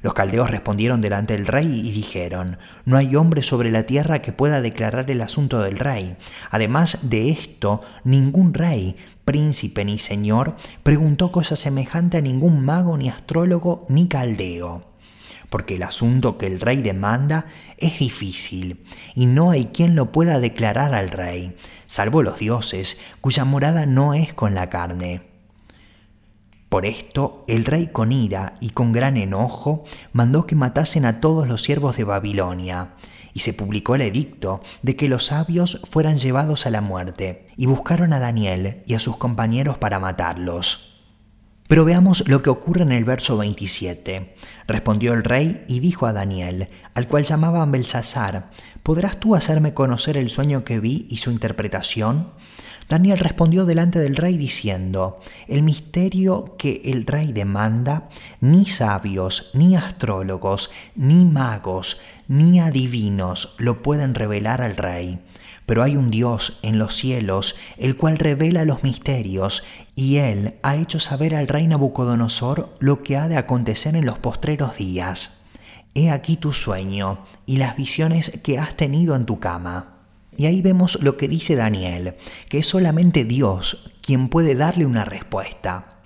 Los 0.02 0.14
caldeos 0.14 0.50
respondieron 0.50 1.02
delante 1.02 1.36
del 1.36 1.48
rey 1.48 1.82
y 1.88 1.92
dijeron, 1.92 2.58
No 2.86 2.98
hay 2.98 3.16
hombre 3.16 3.44
sobre 3.44 3.72
la 3.72 3.84
tierra 3.84 4.22
que 4.22 4.32
pueda 4.32 4.62
declarar 4.62 5.10
el 5.12 5.22
asunto 5.22 5.60
del 5.60 5.80
rey. 5.80 6.18
Además 6.52 7.00
de 7.10 7.32
esto, 7.32 7.82
ningún 8.04 8.54
rey, 8.54 8.96
príncipe 9.30 9.86
ni 9.86 10.00
señor 10.00 10.56
preguntó 10.82 11.32
cosa 11.32 11.56
semejante 11.56 12.18
a 12.18 12.22
ningún 12.22 12.66
mago 12.66 12.98
ni 12.98 13.10
astrólogo 13.10 13.86
ni 13.88 14.08
caldeo 14.08 14.86
porque 15.52 15.76
el 15.76 15.84
asunto 15.84 16.40
que 16.40 16.48
el 16.48 16.60
rey 16.60 16.82
demanda 16.82 17.46
es 17.78 18.00
difícil, 18.00 18.86
y 19.16 19.26
no 19.26 19.50
hay 19.50 19.66
quien 19.66 19.96
lo 19.96 20.12
pueda 20.12 20.40
declarar 20.40 20.94
al 20.94 21.10
rey, 21.10 21.58
salvo 21.88 22.22
los 22.22 22.38
dioses, 22.38 23.00
cuya 23.20 23.46
morada 23.46 23.88
no 23.88 24.14
es 24.14 24.32
con 24.32 24.54
la 24.54 24.70
carne. 24.70 25.24
Por 26.70 26.86
esto 26.86 27.44
el 27.48 27.66
rey 27.66 27.88
con 27.88 28.12
ira 28.12 28.56
y 28.62 28.70
con 28.70 28.94
gran 28.94 29.18
enojo 29.18 29.86
mandó 30.14 30.46
que 30.46 30.56
matasen 30.56 31.06
a 31.06 31.20
todos 31.20 31.48
los 31.48 31.64
siervos 31.64 31.98
de 31.98 32.04
Babilonia, 32.04 32.94
y 33.34 33.42
se 33.42 33.54
publicó 33.54 33.96
el 33.96 34.02
edicto 34.02 34.62
de 34.82 34.96
que 34.96 35.08
los 35.08 35.28
sabios 35.28 35.82
fueran 35.90 36.18
llevados 36.18 36.66
a 36.66 36.70
la 36.70 36.82
muerte, 36.82 37.48
y 37.58 37.66
buscaron 37.66 38.14
a 38.14 38.20
Daniel 38.20 38.84
y 38.86 38.94
a 38.94 39.00
sus 39.00 39.18
compañeros 39.18 39.78
para 39.78 40.00
matarlos. 40.00 40.90
Pero 41.70 41.86
veamos 41.86 42.28
lo 42.28 42.42
que 42.42 42.50
ocurre 42.50 42.82
en 42.82 42.92
el 42.92 43.06
verso 43.06 43.38
27. 43.38 44.36
Respondió 44.68 45.14
el 45.14 45.24
rey 45.24 45.64
y 45.68 45.80
dijo 45.82 46.08
a 46.08 46.14
Daniel, 46.14 46.70
al 46.96 47.08
cual 47.08 47.26
llamaban 47.26 47.72
Belsasar, 47.72 48.50
¿podrás 48.82 49.20
tú 49.20 49.36
hacerme 49.36 49.76
conocer 49.76 50.18
el 50.18 50.32
sueño 50.32 50.64
que 50.64 50.80
vi 50.80 51.06
y 51.12 51.18
su 51.18 51.30
interpretación? 51.30 52.32
Daniel 52.90 53.20
respondió 53.20 53.66
delante 53.66 54.00
del 54.00 54.16
rey 54.16 54.38
diciendo, 54.38 55.20
el 55.48 55.62
misterio 55.62 56.56
que 56.58 56.82
el 56.86 57.06
rey 57.06 57.32
demanda, 57.32 58.10
ni 58.42 58.66
sabios, 58.66 59.52
ni 59.54 59.76
astrólogos, 59.76 60.72
ni 60.96 61.24
magos, 61.24 62.00
ni 62.28 62.60
adivinos 62.60 63.54
lo 63.60 63.84
pueden 63.84 64.16
revelar 64.16 64.64
al 64.64 64.76
rey. 64.76 65.20
Pero 65.68 65.84
hay 65.84 65.98
un 65.98 66.10
Dios 66.10 66.58
en 66.64 66.80
los 66.80 66.96
cielos, 66.96 67.58
el 67.78 67.96
cual 67.96 68.18
revela 68.18 68.66
los 68.66 68.82
misterios, 68.82 69.62
y 69.96 70.18
él 70.18 70.56
ha 70.64 70.76
hecho 70.76 71.00
saber 71.00 71.36
al 71.36 71.48
rey 71.48 71.68
Nabucodonosor 71.68 72.74
lo 72.80 73.04
que 73.04 73.18
ha 73.18 73.28
de 73.28 73.38
acontecer 73.38 73.96
en 73.96 74.08
los 74.08 74.18
postreros 74.18 74.78
días. 74.78 75.46
He 75.94 76.10
aquí 76.10 76.38
tu 76.38 76.54
sueño 76.54 77.24
y 77.46 77.58
las 77.58 77.78
visiones 77.78 78.42
que 78.44 78.58
has 78.58 78.76
tenido 78.76 79.16
en 79.16 79.28
tu 79.28 79.40
cama. 79.40 79.99
Y 80.40 80.46
ahí 80.46 80.62
vemos 80.62 80.98
lo 81.02 81.18
que 81.18 81.28
dice 81.28 81.58
Daniel, 81.58 82.16
que 82.48 82.60
es 82.60 82.66
solamente 82.66 83.26
Dios 83.26 83.92
quien 84.02 84.30
puede 84.30 84.56
darle 84.56 84.86
una 84.86 85.04
respuesta. 85.04 86.00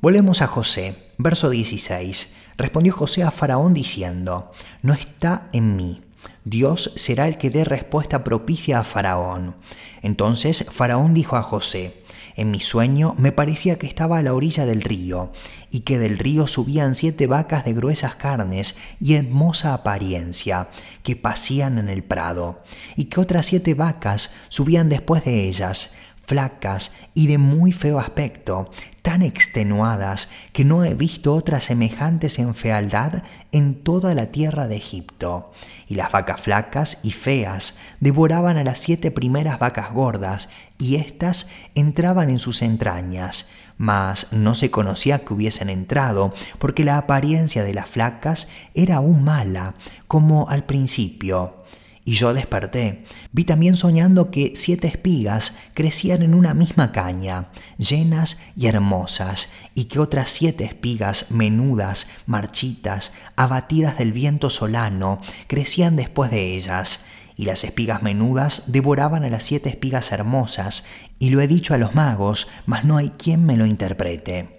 Volvemos 0.00 0.40
a 0.40 0.46
José, 0.46 1.12
verso 1.18 1.50
16. 1.50 2.34
Respondió 2.56 2.94
José 2.94 3.22
a 3.22 3.30
Faraón 3.30 3.74
diciendo, 3.74 4.50
No 4.80 4.94
está 4.94 5.50
en 5.52 5.76
mí. 5.76 6.00
Dios 6.42 6.90
será 6.96 7.28
el 7.28 7.36
que 7.36 7.50
dé 7.50 7.66
respuesta 7.66 8.24
propicia 8.24 8.80
a 8.80 8.84
Faraón. 8.84 9.56
Entonces 10.00 10.64
Faraón 10.72 11.12
dijo 11.12 11.36
a 11.36 11.42
José, 11.42 12.02
en 12.36 12.50
mi 12.50 12.60
sueño 12.60 13.14
me 13.18 13.32
parecía 13.32 13.78
que 13.78 13.86
estaba 13.86 14.18
a 14.18 14.22
la 14.22 14.34
orilla 14.34 14.66
del 14.66 14.82
río, 14.82 15.32
y 15.70 15.80
que 15.80 15.98
del 15.98 16.18
río 16.18 16.46
subían 16.46 16.94
siete 16.94 17.26
vacas 17.26 17.64
de 17.64 17.72
gruesas 17.72 18.14
carnes 18.14 18.76
y 19.00 19.14
hermosa 19.14 19.74
apariencia, 19.74 20.68
que 21.02 21.16
pasían 21.16 21.78
en 21.78 21.88
el 21.88 22.04
prado, 22.04 22.62
y 22.94 23.06
que 23.06 23.20
otras 23.20 23.46
siete 23.46 23.74
vacas 23.74 24.34
subían 24.50 24.88
después 24.88 25.24
de 25.24 25.48
ellas, 25.48 25.94
flacas 26.26 26.92
y 27.14 27.28
de 27.28 27.38
muy 27.38 27.72
feo 27.72 27.98
aspecto, 27.98 28.70
tan 29.02 29.22
extenuadas 29.22 30.28
que 30.52 30.64
no 30.64 30.84
he 30.84 30.94
visto 30.94 31.34
otras 31.34 31.64
semejantes 31.64 32.38
en 32.38 32.54
fealdad 32.54 33.22
en 33.52 33.82
toda 33.82 34.14
la 34.14 34.26
tierra 34.26 34.66
de 34.66 34.76
Egipto. 34.76 35.52
Y 35.86 35.94
las 35.94 36.10
vacas 36.10 36.40
flacas 36.40 36.98
y 37.04 37.12
feas 37.12 37.76
devoraban 38.00 38.58
a 38.58 38.64
las 38.64 38.80
siete 38.80 39.10
primeras 39.10 39.58
vacas 39.58 39.92
gordas, 39.92 40.48
y 40.78 40.96
éstas 40.96 41.48
entraban 41.74 42.28
en 42.28 42.38
sus 42.38 42.60
entrañas, 42.60 43.50
mas 43.78 44.32
no 44.32 44.54
se 44.54 44.70
conocía 44.70 45.20
que 45.20 45.32
hubiesen 45.32 45.70
entrado, 45.70 46.34
porque 46.58 46.84
la 46.84 46.98
apariencia 46.98 47.62
de 47.62 47.74
las 47.74 47.88
flacas 47.88 48.48
era 48.74 48.96
aún 48.96 49.22
mala, 49.24 49.74
como 50.08 50.48
al 50.48 50.64
principio. 50.64 51.65
Y 52.08 52.12
yo 52.12 52.32
desperté. 52.32 53.04
Vi 53.32 53.42
también 53.42 53.74
soñando 53.74 54.30
que 54.30 54.52
siete 54.54 54.86
espigas 54.86 55.54
crecían 55.74 56.22
en 56.22 56.34
una 56.34 56.54
misma 56.54 56.92
caña, 56.92 57.48
llenas 57.78 58.38
y 58.54 58.68
hermosas, 58.68 59.52
y 59.74 59.86
que 59.86 59.98
otras 59.98 60.30
siete 60.30 60.62
espigas 60.62 61.32
menudas, 61.32 62.06
marchitas, 62.26 63.12
abatidas 63.34 63.98
del 63.98 64.12
viento 64.12 64.50
solano, 64.50 65.20
crecían 65.48 65.96
después 65.96 66.30
de 66.30 66.54
ellas. 66.54 67.00
Y 67.34 67.44
las 67.44 67.64
espigas 67.64 68.04
menudas 68.04 68.62
devoraban 68.66 69.24
a 69.24 69.28
las 69.28 69.42
siete 69.42 69.68
espigas 69.68 70.12
hermosas, 70.12 70.84
y 71.18 71.30
lo 71.30 71.40
he 71.40 71.48
dicho 71.48 71.74
a 71.74 71.78
los 71.78 71.96
magos, 71.96 72.46
mas 72.66 72.84
no 72.84 72.98
hay 72.98 73.10
quien 73.10 73.44
me 73.44 73.56
lo 73.56 73.66
interprete. 73.66 74.55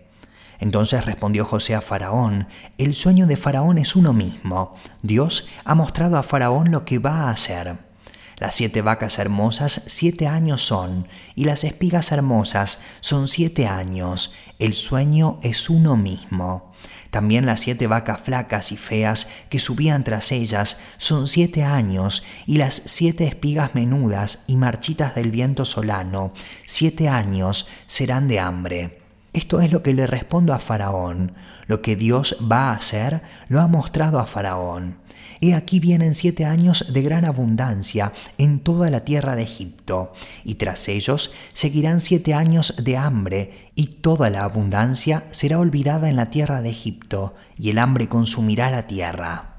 Entonces 0.59 1.05
respondió 1.05 1.45
José 1.45 1.75
a 1.75 1.81
Faraón, 1.81 2.47
el 2.77 2.93
sueño 2.93 3.27
de 3.27 3.37
Faraón 3.37 3.77
es 3.77 3.95
uno 3.95 4.13
mismo. 4.13 4.75
Dios 5.01 5.47
ha 5.65 5.75
mostrado 5.75 6.17
a 6.17 6.23
Faraón 6.23 6.71
lo 6.71 6.85
que 6.85 6.99
va 6.99 7.23
a 7.23 7.29
hacer. 7.29 7.77
Las 8.37 8.53
siete 8.53 8.81
vacas 8.81 9.17
hermosas 9.17 9.81
siete 9.87 10.27
años 10.27 10.61
son, 10.61 11.07
y 11.33 11.45
las 11.45 11.63
espigas 11.63 12.11
hermosas 12.11 12.81
son 12.99 13.27
siete 13.27 13.67
años. 13.67 14.33
El 14.59 14.75
sueño 14.75 15.39
es 15.41 15.71
uno 15.71 15.97
mismo. 15.97 16.71
También 17.09 17.47
las 17.47 17.61
siete 17.61 17.87
vacas 17.87 18.21
flacas 18.21 18.71
y 18.71 18.77
feas 18.77 19.27
que 19.49 19.59
subían 19.59 20.03
tras 20.03 20.31
ellas 20.31 20.77
son 20.99 21.27
siete 21.27 21.63
años, 21.63 22.23
y 22.45 22.57
las 22.57 22.75
siete 22.85 23.25
espigas 23.25 23.73
menudas 23.73 24.43
y 24.45 24.57
marchitas 24.57 25.15
del 25.15 25.31
viento 25.31 25.65
solano, 25.65 26.33
siete 26.65 27.09
años 27.09 27.67
serán 27.87 28.27
de 28.27 28.39
hambre. 28.39 29.06
Esto 29.37 29.61
es 29.61 29.71
lo 29.71 29.83
que 29.83 29.93
le 29.93 30.07
respondo 30.07 30.51
a 30.51 30.57
Faraón. 30.57 31.33
Lo 31.67 31.83
que 31.83 31.95
Dios 31.95 32.37
va 32.51 32.71
a 32.71 32.73
hacer 32.73 33.21
lo 33.49 33.61
ha 33.61 33.67
mostrado 33.67 34.17
a 34.17 34.25
Faraón. 34.25 34.97
He 35.41 35.53
aquí 35.53 35.79
vienen 35.79 36.15
siete 36.15 36.43
años 36.43 36.91
de 36.91 37.03
gran 37.03 37.23
abundancia 37.23 38.13
en 38.39 38.59
toda 38.59 38.89
la 38.89 39.05
tierra 39.05 39.35
de 39.35 39.43
Egipto, 39.43 40.11
y 40.43 40.55
tras 40.55 40.87
ellos 40.87 41.31
seguirán 41.53 41.99
siete 41.99 42.33
años 42.33 42.83
de 42.83 42.97
hambre, 42.97 43.69
y 43.75 44.01
toda 44.01 44.31
la 44.31 44.43
abundancia 44.43 45.25
será 45.29 45.59
olvidada 45.59 46.09
en 46.09 46.15
la 46.15 46.31
tierra 46.31 46.63
de 46.63 46.71
Egipto, 46.71 47.35
y 47.55 47.69
el 47.69 47.77
hambre 47.77 48.09
consumirá 48.09 48.71
la 48.71 48.87
tierra. 48.87 49.57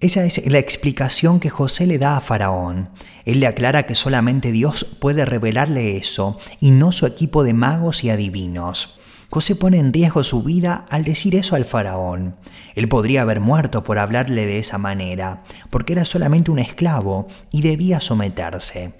Esa 0.00 0.26
es 0.26 0.46
la 0.46 0.58
explicación 0.58 1.40
que 1.40 1.48
José 1.48 1.86
le 1.86 1.96
da 1.96 2.18
a 2.18 2.20
Faraón. 2.20 2.90
Él 3.24 3.40
le 3.40 3.46
aclara 3.46 3.86
que 3.86 3.94
solamente 3.94 4.52
Dios 4.52 4.84
puede 4.84 5.24
revelarle 5.24 5.96
eso 5.96 6.38
y 6.60 6.72
no 6.72 6.92
su 6.92 7.06
equipo 7.06 7.42
de 7.42 7.54
magos 7.54 8.04
y 8.04 8.10
adivinos. 8.10 8.97
José 9.30 9.56
pone 9.56 9.78
en 9.78 9.92
riesgo 9.92 10.24
su 10.24 10.42
vida 10.42 10.86
al 10.88 11.04
decir 11.04 11.34
eso 11.34 11.54
al 11.54 11.66
faraón. 11.66 12.36
Él 12.74 12.88
podría 12.88 13.22
haber 13.22 13.40
muerto 13.40 13.84
por 13.84 13.98
hablarle 13.98 14.46
de 14.46 14.58
esa 14.58 14.78
manera, 14.78 15.44
porque 15.68 15.92
era 15.92 16.06
solamente 16.06 16.50
un 16.50 16.58
esclavo 16.58 17.28
y 17.52 17.60
debía 17.60 18.00
someterse. 18.00 18.94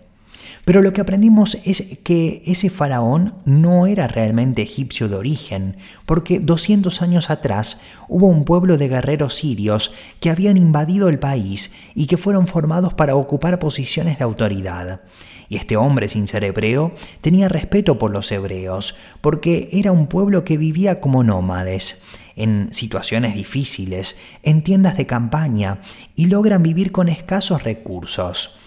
Pero 0.65 0.83
lo 0.83 0.93
que 0.93 1.01
aprendimos 1.01 1.57
es 1.65 1.99
que 2.05 2.43
ese 2.45 2.69
faraón 2.69 3.35
no 3.47 3.87
era 3.87 4.07
realmente 4.07 4.63
egipcio 4.63 5.09
de 5.09 5.17
origen, 5.17 5.77
porque 6.05 6.41
200 6.41 7.01
años 7.01 7.31
atrás 7.31 7.81
hubo 8.09 8.27
un 8.27 8.45
pueblo 8.45 8.77
de 8.77 8.89
guerreros 8.89 9.35
sirios 9.35 9.93
que 10.21 10.31
habían 10.31 10.59
invadido 10.59 11.09
el 11.09 11.19
país 11.19 11.73
y 11.95 12.07
que 12.07 12.19
fueron 12.19 12.47
formados 12.47 12.93
para 12.93 13.17
ocupar 13.17 13.59
posiciones 13.59 14.19
de 14.19 14.25
autoridad. 14.25 15.01
Y 15.49 15.57
este 15.57 15.77
hombre 15.77 16.09
sin 16.09 16.27
ser 16.27 16.45
hebreo 16.45 16.95
tenía 17.21 17.49
respeto 17.49 17.99
por 17.99 18.11
los 18.11 18.31
hebreos, 18.31 18.97
porque 19.21 19.69
era 19.73 19.93
un 19.93 20.07
pueblo 20.07 20.45
que 20.45 20.59
vivía 20.59 21.01
como 21.01 21.25
nómades 21.25 22.03
en 22.37 22.73
situaciones 22.73 23.35
difíciles, 23.35 24.19
en 24.43 24.63
tiendas 24.63 24.97
de 24.97 25.07
campaña, 25.07 25.83
y 26.15 26.27
logran 26.27 26.63
vivir 26.63 26.93
con 26.93 27.09
escasos 27.09 27.65
recursos. 27.65 28.59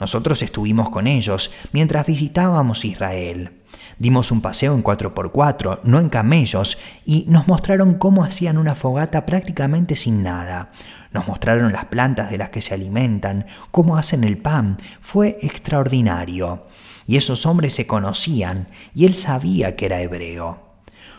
Nosotros 0.00 0.42
estuvimos 0.42 0.90
con 0.90 1.06
ellos 1.06 1.52
mientras 1.72 2.06
visitábamos 2.06 2.84
Israel. 2.84 3.59
Dimos 3.98 4.30
un 4.30 4.40
paseo 4.40 4.74
en 4.74 4.82
4x4, 4.82 5.80
no 5.84 6.00
en 6.00 6.08
camellos, 6.08 6.78
y 7.04 7.24
nos 7.28 7.48
mostraron 7.48 7.94
cómo 7.94 8.24
hacían 8.24 8.58
una 8.58 8.74
fogata 8.74 9.26
prácticamente 9.26 9.96
sin 9.96 10.22
nada. 10.22 10.72
Nos 11.12 11.26
mostraron 11.26 11.72
las 11.72 11.86
plantas 11.86 12.30
de 12.30 12.38
las 12.38 12.50
que 12.50 12.62
se 12.62 12.74
alimentan, 12.74 13.46
cómo 13.70 13.96
hacen 13.96 14.24
el 14.24 14.38
pan. 14.38 14.78
Fue 15.00 15.38
extraordinario. 15.42 16.66
Y 17.06 17.16
esos 17.16 17.46
hombres 17.46 17.74
se 17.74 17.86
conocían, 17.86 18.68
y 18.94 19.04
él 19.06 19.14
sabía 19.14 19.76
que 19.76 19.86
era 19.86 20.00
hebreo. 20.00 20.70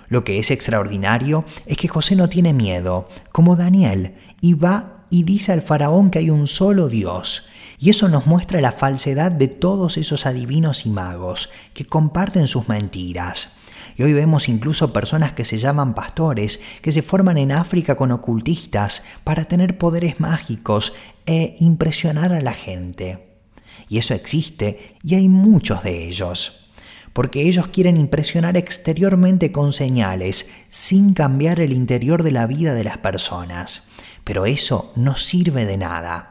Lo 0.08 0.24
que 0.24 0.40
es 0.40 0.52
extraordinario 0.52 1.46
es 1.66 1.78
que 1.78 1.88
José 1.88 2.16
no 2.16 2.30
tiene 2.30 2.54
miedo, 2.54 3.08
como 3.32 3.56
Daniel, 3.56 4.16
y 4.42 4.56
va 4.56 5.06
y 5.10 5.24
dice 5.24 5.52
al 5.52 5.62
faraón 5.62 6.10
que 6.10 6.20
hay 6.20 6.30
un 6.30 6.48
solo 6.48 6.88
Dios 6.88 7.46
y 7.82 7.90
eso 7.90 8.08
nos 8.08 8.28
muestra 8.28 8.62
la 8.62 8.72
falsedad 8.72 9.32
de 9.32 9.48
todos 9.48 9.98
esos 9.98 10.28
adivinos 10.28 10.86
y 10.86 10.92
magos 10.92 11.50
que 11.74 11.88
comparten 11.88 12.46
sus 12.46 12.70
mentiras. 12.70 13.58
Y 13.98 14.04
hoy 14.04 14.14
vemos 14.14 14.50
incluso 14.50 14.94
personas 14.94 15.34
que 15.34 15.46
se 15.46 15.58
llaman 15.58 15.96
pastores, 15.96 16.60
que 16.84 16.92
se 16.92 17.02
forman 17.02 17.40
en 17.40 17.52
África 17.52 17.96
con 17.96 18.12
ocultistas 18.12 19.02
para 19.24 19.46
tener 19.46 19.80
poderes 19.80 20.20
mágicos 20.20 20.94
e 21.26 21.56
impresionar 21.60 22.34
a 22.34 22.40
la 22.40 22.54
gente. 22.54 23.40
Y 23.90 23.98
eso 23.98 24.14
existe 24.14 24.96
y 25.02 25.16
hay 25.16 25.28
muchos 25.28 25.82
de 25.82 26.08
ellos. 26.08 26.68
Porque 27.14 27.48
ellos 27.48 27.68
quieren 27.68 27.98
impresionar 27.98 28.58
exteriormente 28.58 29.52
con 29.52 29.74
señales, 29.74 30.50
sin 30.70 31.16
cambiar 31.16 31.60
el 31.60 31.74
interior 31.74 32.22
de 32.22 32.32
la 32.32 32.46
vida 32.46 32.76
de 32.76 32.84
las 32.84 33.00
personas. 33.00 33.90
Pero 34.24 34.46
eso 34.46 34.94
no 34.96 35.16
sirve 35.16 35.66
de 35.66 35.78
nada. 35.78 36.31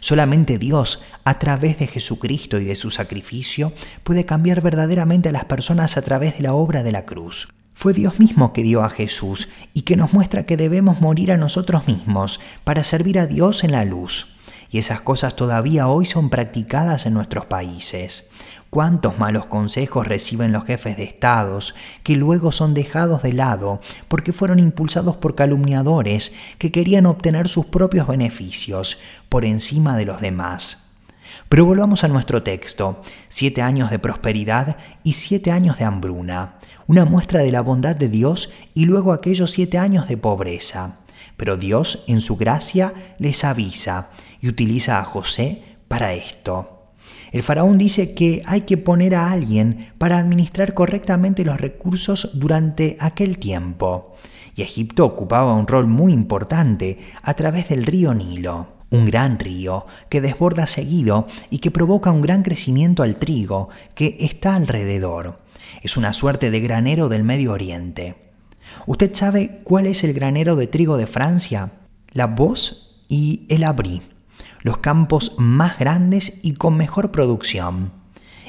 Solamente 0.00 0.58
Dios, 0.58 1.02
a 1.24 1.38
través 1.38 1.78
de 1.78 1.86
Jesucristo 1.86 2.58
y 2.58 2.64
de 2.64 2.76
su 2.76 2.90
sacrificio, 2.90 3.72
puede 4.02 4.26
cambiar 4.26 4.60
verdaderamente 4.60 5.28
a 5.28 5.32
las 5.32 5.44
personas 5.44 5.96
a 5.96 6.02
través 6.02 6.36
de 6.36 6.42
la 6.42 6.54
obra 6.54 6.82
de 6.82 6.92
la 6.92 7.04
cruz. 7.04 7.48
Fue 7.74 7.92
Dios 7.92 8.18
mismo 8.18 8.52
que 8.52 8.62
dio 8.62 8.82
a 8.84 8.90
Jesús 8.90 9.48
y 9.74 9.82
que 9.82 9.96
nos 9.96 10.12
muestra 10.12 10.46
que 10.46 10.56
debemos 10.56 11.00
morir 11.00 11.32
a 11.32 11.36
nosotros 11.36 11.86
mismos 11.86 12.40
para 12.62 12.84
servir 12.84 13.18
a 13.18 13.26
Dios 13.26 13.64
en 13.64 13.72
la 13.72 13.84
luz. 13.84 14.36
Y 14.70 14.78
esas 14.78 15.00
cosas 15.00 15.36
todavía 15.36 15.88
hoy 15.88 16.06
son 16.06 16.30
practicadas 16.30 17.06
en 17.06 17.14
nuestros 17.14 17.46
países. 17.46 18.30
Cuántos 18.74 19.20
malos 19.20 19.46
consejos 19.46 20.08
reciben 20.08 20.50
los 20.50 20.64
jefes 20.64 20.96
de 20.96 21.04
estados, 21.04 21.76
que 22.02 22.16
luego 22.16 22.50
son 22.50 22.74
dejados 22.74 23.22
de 23.22 23.32
lado 23.32 23.80
porque 24.08 24.32
fueron 24.32 24.58
impulsados 24.58 25.14
por 25.14 25.36
calumniadores 25.36 26.32
que 26.58 26.72
querían 26.72 27.06
obtener 27.06 27.46
sus 27.46 27.66
propios 27.66 28.08
beneficios 28.08 28.98
por 29.28 29.44
encima 29.44 29.96
de 29.96 30.06
los 30.06 30.20
demás. 30.20 30.90
Pero 31.48 31.66
volvamos 31.66 32.02
a 32.02 32.08
nuestro 32.08 32.42
texto, 32.42 33.00
siete 33.28 33.62
años 33.62 33.90
de 33.90 34.00
prosperidad 34.00 34.76
y 35.04 35.12
siete 35.12 35.52
años 35.52 35.78
de 35.78 35.84
hambruna, 35.84 36.56
una 36.88 37.04
muestra 37.04 37.42
de 37.42 37.52
la 37.52 37.60
bondad 37.60 37.94
de 37.94 38.08
Dios 38.08 38.50
y 38.74 38.86
luego 38.86 39.12
aquellos 39.12 39.52
siete 39.52 39.78
años 39.78 40.08
de 40.08 40.16
pobreza. 40.16 40.98
Pero 41.36 41.56
Dios, 41.56 42.02
en 42.08 42.20
su 42.20 42.36
gracia, 42.36 42.92
les 43.18 43.44
avisa 43.44 44.10
y 44.44 44.48
utiliza 44.48 44.98
a 44.98 45.04
José 45.04 45.62
para 45.88 46.12
esto. 46.12 46.90
El 47.32 47.42
faraón 47.42 47.78
dice 47.78 48.14
que 48.14 48.42
hay 48.44 48.60
que 48.60 48.76
poner 48.76 49.14
a 49.14 49.32
alguien 49.32 49.92
para 49.96 50.18
administrar 50.18 50.74
correctamente 50.74 51.46
los 51.46 51.58
recursos 51.58 52.30
durante 52.34 52.98
aquel 53.00 53.38
tiempo. 53.38 54.14
Y 54.54 54.60
Egipto 54.60 55.06
ocupaba 55.06 55.54
un 55.54 55.66
rol 55.66 55.88
muy 55.88 56.12
importante 56.12 56.98
a 57.22 57.32
través 57.32 57.70
del 57.70 57.86
río 57.86 58.12
Nilo, 58.12 58.74
un 58.90 59.06
gran 59.06 59.38
río 59.38 59.86
que 60.10 60.20
desborda 60.20 60.66
seguido 60.66 61.26
y 61.48 61.58
que 61.58 61.70
provoca 61.70 62.10
un 62.10 62.20
gran 62.20 62.42
crecimiento 62.42 63.02
al 63.02 63.16
trigo 63.16 63.70
que 63.94 64.18
está 64.20 64.56
alrededor. 64.56 65.40
Es 65.82 65.96
una 65.96 66.12
suerte 66.12 66.50
de 66.50 66.60
granero 66.60 67.08
del 67.08 67.24
Medio 67.24 67.52
Oriente. 67.52 68.32
¿Usted 68.86 69.14
sabe 69.14 69.62
cuál 69.64 69.86
es 69.86 70.04
el 70.04 70.12
granero 70.12 70.54
de 70.54 70.66
trigo 70.66 70.98
de 70.98 71.06
Francia? 71.06 71.72
La 72.12 72.26
Voz 72.26 73.00
y 73.08 73.46
el 73.48 73.64
Abri 73.64 74.02
los 74.64 74.78
campos 74.78 75.34
más 75.36 75.78
grandes 75.78 76.40
y 76.42 76.54
con 76.54 76.76
mejor 76.76 77.12
producción. 77.12 77.92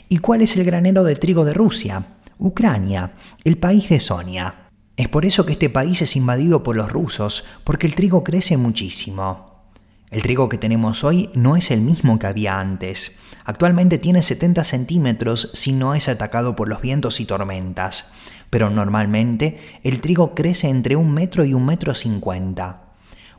¿Y 0.07 0.19
cuál 0.19 0.41
es 0.41 0.55
el 0.55 0.63
granero 0.63 1.03
de 1.03 1.15
trigo 1.15 1.43
de 1.43 1.53
Rusia? 1.53 2.05
Ucrania, 2.39 3.11
el 3.43 3.57
país 3.57 3.89
de 3.89 3.99
Sonia. 3.99 4.69
Es 4.95 5.09
por 5.09 5.25
eso 5.25 5.45
que 5.45 5.51
este 5.51 5.69
país 5.69 6.01
es 6.01 6.15
invadido 6.15 6.63
por 6.63 6.77
los 6.77 6.89
rusos, 6.89 7.43
porque 7.65 7.85
el 7.85 7.95
trigo 7.95 8.23
crece 8.23 8.55
muchísimo. 8.55 9.65
El 10.09 10.21
trigo 10.21 10.47
que 10.47 10.57
tenemos 10.57 11.03
hoy 11.03 11.29
no 11.33 11.57
es 11.57 11.69
el 11.69 11.81
mismo 11.81 12.17
que 12.17 12.27
había 12.27 12.61
antes. 12.61 13.19
Actualmente 13.43 13.97
tiene 13.97 14.23
70 14.23 14.63
centímetros 14.63 15.49
si 15.53 15.73
no 15.73 15.95
es 15.95 16.07
atacado 16.07 16.55
por 16.55 16.69
los 16.69 16.81
vientos 16.81 17.19
y 17.19 17.25
tormentas, 17.25 18.13
pero 18.49 18.69
normalmente 18.69 19.59
el 19.83 19.99
trigo 19.99 20.33
crece 20.33 20.69
entre 20.69 20.95
un 20.95 21.13
metro 21.13 21.43
y 21.43 21.53
un 21.53 21.65
metro 21.65 21.93
cincuenta. 21.93 22.84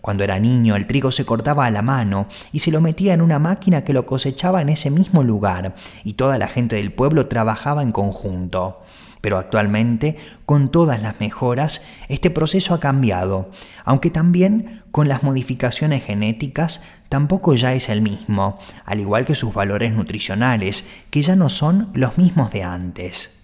Cuando 0.06 0.22
era 0.22 0.38
niño 0.38 0.76
el 0.76 0.86
trigo 0.86 1.10
se 1.10 1.26
cortaba 1.26 1.66
a 1.66 1.70
la 1.72 1.82
mano 1.82 2.28
y 2.52 2.60
se 2.60 2.70
lo 2.70 2.80
metía 2.80 3.12
en 3.12 3.20
una 3.20 3.40
máquina 3.40 3.82
que 3.82 3.92
lo 3.92 4.06
cosechaba 4.06 4.62
en 4.62 4.68
ese 4.68 4.88
mismo 4.88 5.24
lugar 5.24 5.74
y 6.04 6.12
toda 6.12 6.38
la 6.38 6.46
gente 6.46 6.76
del 6.76 6.92
pueblo 6.92 7.26
trabajaba 7.26 7.82
en 7.82 7.90
conjunto. 7.90 8.84
Pero 9.20 9.36
actualmente, 9.36 10.16
con 10.44 10.70
todas 10.70 11.02
las 11.02 11.18
mejoras, 11.18 11.84
este 12.08 12.30
proceso 12.30 12.72
ha 12.72 12.78
cambiado, 12.78 13.50
aunque 13.84 14.10
también 14.10 14.84
con 14.92 15.08
las 15.08 15.24
modificaciones 15.24 16.04
genéticas 16.04 16.84
tampoco 17.08 17.54
ya 17.54 17.74
es 17.74 17.88
el 17.88 18.00
mismo, 18.00 18.60
al 18.84 19.00
igual 19.00 19.24
que 19.24 19.34
sus 19.34 19.54
valores 19.54 19.92
nutricionales, 19.92 20.84
que 21.10 21.22
ya 21.22 21.34
no 21.34 21.48
son 21.48 21.90
los 21.94 22.16
mismos 22.16 22.52
de 22.52 22.62
antes. 22.62 23.35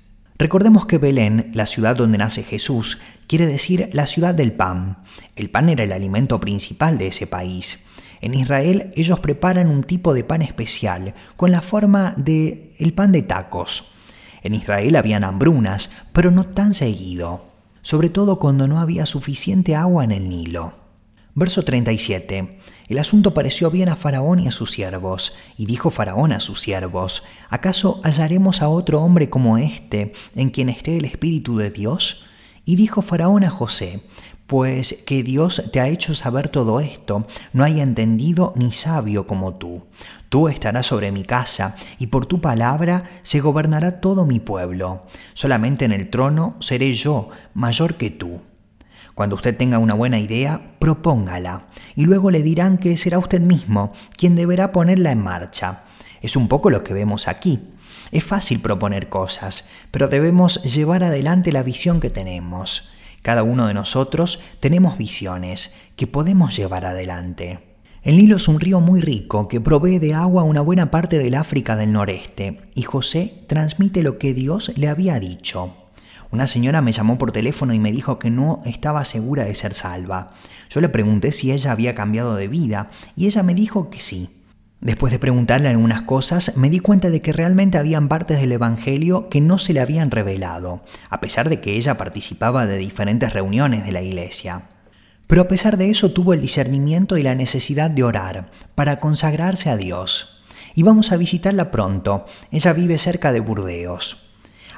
Recordemos 0.43 0.87
que 0.87 0.99
Belén, 0.99 1.53
la 1.55 1.67
ciudad 1.67 1.95
donde 1.95 2.19
nace 2.19 2.43
Jesús, 2.43 2.99
quiere 3.29 3.47
decir 3.47 3.91
la 3.93 4.09
ciudad 4.09 4.35
del 4.35 4.51
pan. 4.51 5.05
El 5.37 5.51
pan 5.51 5.69
era 5.69 5.85
el 5.85 5.93
alimento 5.93 6.41
principal 6.41 6.99
de 6.99 7.07
ese 7.07 7.29
país. 7.29 7.87
En 8.21 8.35
Israel 8.35 8.91
ellos 8.97 9.21
preparan 9.21 9.69
un 9.69 9.85
tipo 9.85 10.13
de 10.13 10.25
pan 10.25 10.43
especial 10.43 11.15
con 11.37 11.53
la 11.53 11.63
forma 11.63 12.15
de 12.17 12.75
el 12.81 12.93
pan 12.93 13.13
de 13.13 13.23
tacos. 13.23 13.93
En 14.43 14.57
Israel 14.57 14.97
habían 14.97 15.23
hambrunas, 15.23 15.93
pero 16.13 16.33
no 16.33 16.43
tan 16.43 16.75
seguido, 16.75 17.47
sobre 17.83 18.09
todo 18.09 18.41
cuando 18.41 18.67
no 18.67 18.81
había 18.81 19.07
suficiente 19.07 19.77
agua 19.77 20.03
en 20.03 20.11
el 20.11 20.29
Nilo. 20.29 20.75
Verso 21.37 21.63
37. 21.63 22.62
El 22.89 22.99
asunto 22.99 23.35
pareció 23.35 23.71
bien 23.71 23.89
a 23.89 23.97
Faraón 23.97 24.41
y 24.41 24.49
a 24.49 24.53
sus 24.53 24.73
siervos, 24.73 25.35
y 25.57 25.67
dijo 25.67 25.91
Faraón 25.91 26.33
a 26.33 26.41
sus 26.41 26.61
siervos, 26.61 27.23
¿acaso 27.49 28.01
hallaremos 28.05 28.63
a 28.63 28.69
otro 28.69 29.01
hombre 29.01 29.31
como 29.31 29.59
éste, 29.59 30.13
en 30.35 30.51
quien 30.51 30.69
esté 30.69 30.97
el 30.97 31.05
Espíritu 31.05 31.57
de 31.57 31.71
Dios? 31.71 32.25
Y 32.65 32.77
dijo 32.77 33.03
Faraón 33.03 33.45
a 33.45 33.51
José, 33.51 34.03
pues 34.47 35.03
que 35.07 35.23
Dios 35.23 35.71
te 35.73 35.81
ha 35.81 35.89
hecho 35.89 36.15
saber 36.15 36.49
todo 36.49 36.81
esto, 36.81 37.27
no 37.55 37.65
hay 37.65 37.81
entendido 37.81 38.53
ni 38.55 38.71
sabio 38.73 39.27
como 39.27 39.55
tú. 39.55 39.87
Tú 40.29 40.49
estarás 40.49 40.87
sobre 40.87 41.11
mi 41.11 41.23
casa, 41.23 41.77
y 41.99 42.09
por 42.09 42.27
tu 42.27 42.41
palabra 42.41 43.05
se 43.23 43.41
gobernará 43.41 44.01
todo 44.01 44.27
mi 44.27 44.41
pueblo. 44.41 45.07
Solamente 45.33 45.87
en 45.87 45.93
el 45.93 46.11
trono 46.11 46.57
seré 46.61 46.93
yo, 46.93 47.31
mayor 47.55 47.95
que 47.95 48.11
tú. 48.11 48.43
Cuando 49.15 49.37
usted 49.37 49.57
tenga 49.57 49.79
una 49.79 49.95
buena 49.95 50.19
idea, 50.19 50.77
propóngala 50.79 51.67
y 51.95 52.05
luego 52.05 52.31
le 52.31 52.43
dirán 52.43 52.79
que 52.79 52.97
será 52.97 53.19
usted 53.19 53.41
mismo 53.41 53.93
quien 54.17 54.35
deberá 54.35 54.73
ponerla 54.73 55.13
en 55.13 55.23
marcha. 55.23 55.85
Es 56.21 56.37
un 56.37 56.49
poco 56.49 56.71
lo 56.71 56.83
que 56.83 56.95
vemos 56.95 57.29
aquí. 57.29 57.61
Es 58.11 58.25
fácil 58.25 58.61
proponer 58.61 59.09
cosas, 59.09 59.69
pero 59.91 60.09
debemos 60.09 60.63
llevar 60.63 61.05
adelante 61.05 61.53
la 61.53 61.63
visión 61.63 62.01
que 62.01 62.11
tenemos. 62.11 62.91
Cada 63.23 63.43
uno 63.43 63.67
de 63.67 63.75
nosotros 63.75 64.41
tenemos 64.61 64.99
visiones 64.99 65.75
que 65.97 66.07
podemos 66.07 66.57
llevar 66.57 66.85
adelante. 66.85 67.61
El 68.03 68.17
Nilo 68.17 68.37
es 68.37 68.49
un 68.49 68.59
río 68.59 68.81
muy 68.81 69.01
rico 69.01 69.47
que 69.47 69.61
provee 69.61 70.01
de 70.01 70.15
agua 70.15 70.43
una 70.43 70.61
buena 70.61 70.91
parte 70.91 71.19
del 71.19 71.37
África 71.37 71.77
del 71.77 71.93
noreste, 71.93 72.61
y 72.75 72.83
José 72.83 73.45
transmite 73.47 74.03
lo 74.03 74.19
que 74.19 74.35
Dios 74.35 74.73
le 74.77 74.89
había 74.89 75.21
dicho. 75.21 75.82
Una 76.33 76.47
señora 76.47 76.81
me 76.81 76.93
llamó 76.93 77.19
por 77.19 77.31
teléfono 77.31 77.75
y 77.75 77.79
me 77.79 77.93
dijo 77.93 78.19
que 78.19 78.31
no 78.31 78.63
estaba 78.65 79.05
segura 79.05 79.45
de 79.45 79.55
ser 79.55 79.75
salva. 79.75 80.31
Yo 80.71 80.81
le 80.81 80.89
pregunté 80.89 81.31
si 81.31 81.53
ella 81.53 81.73
había 81.73 81.95
cambiado 81.95 82.37
de 82.37 82.49
vida 82.49 82.89
y 83.15 83.27
ella 83.27 83.43
me 83.43 83.55
dijo 83.55 83.91
que 83.91 84.01
sí. 84.01 84.31
Después 84.81 85.13
de 85.13 85.19
preguntarle 85.19 85.69
algunas 85.69 86.03
cosas, 86.03 86.57
me 86.57 86.71
di 86.71 86.79
cuenta 86.79 87.11
de 87.11 87.21
que 87.21 87.35
realmente 87.35 87.77
habían 87.77 88.09
partes 88.09 88.41
del 88.41 88.53
Evangelio 88.53 89.29
que 89.29 89.43
no 89.43 89.59
se 89.59 89.75
le 89.75 89.81
habían 89.81 90.11
revelado, 90.11 90.83
a 91.11 91.21
pesar 91.21 91.51
de 91.51 91.61
que 91.61 91.77
ella 91.77 91.99
participaba 91.99 92.65
de 92.65 92.79
diferentes 92.79 93.31
reuniones 93.35 93.85
de 93.85 93.93
la 93.93 94.01
iglesia. 94.01 94.63
Pero 95.27 95.43
a 95.43 95.49
pesar 95.49 95.77
de 95.77 95.91
eso 95.91 96.13
tuvo 96.13 96.33
el 96.33 96.41
discernimiento 96.41 97.19
y 97.19 97.23
la 97.23 97.35
necesidad 97.35 97.91
de 97.91 98.05
orar, 98.05 98.51
para 98.75 99.01
consagrarse 99.01 99.69
a 99.69 99.77
Dios. 99.77 100.45
Y 100.75 100.83
vamos 100.83 101.13
a 101.13 101.19
visitarla 101.19 101.71
pronto, 101.71 102.25
ella 102.51 102.73
vive 102.73 102.97
cerca 102.97 103.33
de 103.33 103.41
Burdeos. 103.41 104.32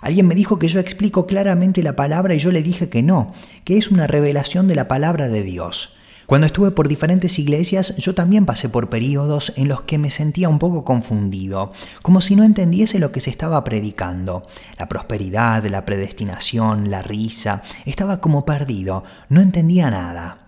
Alguien 0.04 0.28
me 0.28 0.34
dijo 0.34 0.58
que 0.58 0.68
yo 0.68 0.80
explico 0.80 1.26
claramente 1.26 1.82
la 1.82 1.96
palabra 1.96 2.34
y 2.34 2.38
yo 2.38 2.52
le 2.52 2.62
dije 2.62 2.90
que 2.90 3.02
no, 3.02 3.32
que 3.64 3.78
es 3.78 3.90
una 3.90 4.06
revelación 4.06 4.68
de 4.68 4.74
la 4.74 4.86
palabra 4.86 5.30
de 5.30 5.42
Dios. 5.42 5.96
Cuando 6.26 6.46
estuve 6.46 6.70
por 6.72 6.88
diferentes 6.88 7.38
iglesias, 7.38 7.96
yo 7.96 8.14
también 8.14 8.44
pasé 8.44 8.68
por 8.68 8.90
periodos 8.90 9.54
en 9.56 9.66
los 9.66 9.80
que 9.80 9.96
me 9.96 10.10
sentía 10.10 10.50
un 10.50 10.58
poco 10.58 10.84
confundido, 10.84 11.72
como 12.02 12.20
si 12.20 12.36
no 12.36 12.44
entendiese 12.44 12.98
lo 12.98 13.12
que 13.12 13.22
se 13.22 13.30
estaba 13.30 13.64
predicando. 13.64 14.46
La 14.78 14.88
prosperidad, 14.88 15.64
la 15.64 15.86
predestinación, 15.86 16.90
la 16.90 17.00
risa, 17.00 17.62
estaba 17.86 18.20
como 18.20 18.44
perdido, 18.44 19.04
no 19.30 19.40
entendía 19.40 19.88
nada. 19.88 20.43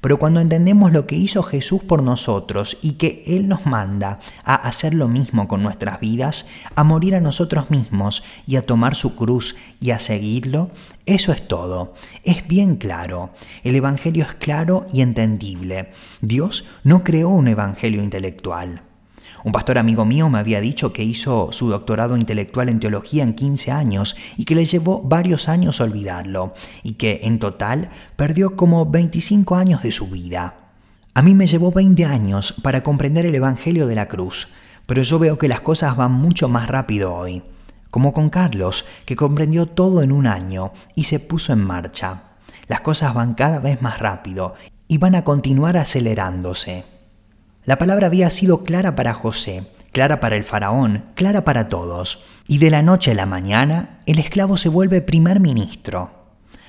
Pero 0.00 0.18
cuando 0.18 0.40
entendemos 0.40 0.92
lo 0.92 1.06
que 1.06 1.16
hizo 1.16 1.42
Jesús 1.42 1.82
por 1.82 2.02
nosotros 2.02 2.78
y 2.82 2.92
que 2.92 3.22
Él 3.26 3.48
nos 3.48 3.66
manda 3.66 4.20
a 4.44 4.54
hacer 4.54 4.94
lo 4.94 5.08
mismo 5.08 5.48
con 5.48 5.62
nuestras 5.62 6.00
vidas, 6.00 6.46
a 6.74 6.84
morir 6.84 7.14
a 7.14 7.20
nosotros 7.20 7.70
mismos 7.70 8.22
y 8.46 8.56
a 8.56 8.62
tomar 8.62 8.94
su 8.94 9.16
cruz 9.16 9.56
y 9.80 9.90
a 9.90 10.00
seguirlo, 10.00 10.70
eso 11.06 11.32
es 11.32 11.46
todo. 11.46 11.94
Es 12.22 12.46
bien 12.46 12.76
claro. 12.76 13.30
El 13.62 13.76
Evangelio 13.76 14.24
es 14.24 14.34
claro 14.34 14.86
y 14.92 15.02
entendible. 15.02 15.92
Dios 16.20 16.64
no 16.82 17.04
creó 17.04 17.28
un 17.28 17.48
Evangelio 17.48 18.02
intelectual. 18.02 18.82
Un 19.44 19.52
pastor 19.52 19.76
amigo 19.76 20.06
mío 20.06 20.30
me 20.30 20.38
había 20.38 20.62
dicho 20.62 20.94
que 20.94 21.04
hizo 21.04 21.52
su 21.52 21.68
doctorado 21.68 22.16
intelectual 22.16 22.70
en 22.70 22.80
teología 22.80 23.22
en 23.22 23.34
15 23.34 23.72
años 23.72 24.16
y 24.38 24.46
que 24.46 24.54
le 24.54 24.64
llevó 24.64 25.02
varios 25.02 25.50
años 25.50 25.82
olvidarlo 25.82 26.54
y 26.82 26.94
que 26.94 27.20
en 27.24 27.38
total 27.38 27.90
perdió 28.16 28.56
como 28.56 28.86
25 28.86 29.54
años 29.56 29.82
de 29.82 29.92
su 29.92 30.08
vida. 30.08 30.54
A 31.12 31.20
mí 31.20 31.34
me 31.34 31.46
llevó 31.46 31.72
20 31.72 32.06
años 32.06 32.54
para 32.62 32.82
comprender 32.82 33.26
el 33.26 33.34
Evangelio 33.34 33.86
de 33.86 33.94
la 33.94 34.08
cruz, 34.08 34.48
pero 34.86 35.02
yo 35.02 35.18
veo 35.18 35.36
que 35.36 35.48
las 35.48 35.60
cosas 35.60 35.94
van 35.94 36.12
mucho 36.12 36.48
más 36.48 36.66
rápido 36.66 37.12
hoy, 37.14 37.42
como 37.90 38.14
con 38.14 38.30
Carlos, 38.30 38.86
que 39.04 39.14
comprendió 39.14 39.66
todo 39.66 40.02
en 40.02 40.10
un 40.10 40.26
año 40.26 40.72
y 40.94 41.04
se 41.04 41.20
puso 41.20 41.52
en 41.52 41.60
marcha. 41.60 42.22
Las 42.66 42.80
cosas 42.80 43.12
van 43.12 43.34
cada 43.34 43.58
vez 43.58 43.82
más 43.82 43.98
rápido 43.98 44.54
y 44.88 44.96
van 44.96 45.14
a 45.14 45.22
continuar 45.22 45.76
acelerándose. 45.76 46.93
La 47.66 47.78
palabra 47.78 48.08
había 48.08 48.30
sido 48.30 48.62
clara 48.62 48.94
para 48.94 49.14
José, 49.14 49.64
clara 49.92 50.20
para 50.20 50.36
el 50.36 50.44
faraón, 50.44 51.06
clara 51.14 51.44
para 51.44 51.68
todos. 51.68 52.22
Y 52.46 52.58
de 52.58 52.68
la 52.68 52.82
noche 52.82 53.12
a 53.12 53.14
la 53.14 53.24
mañana, 53.24 54.00
el 54.04 54.18
esclavo 54.18 54.58
se 54.58 54.68
vuelve 54.68 55.00
primer 55.00 55.40
ministro. 55.40 56.26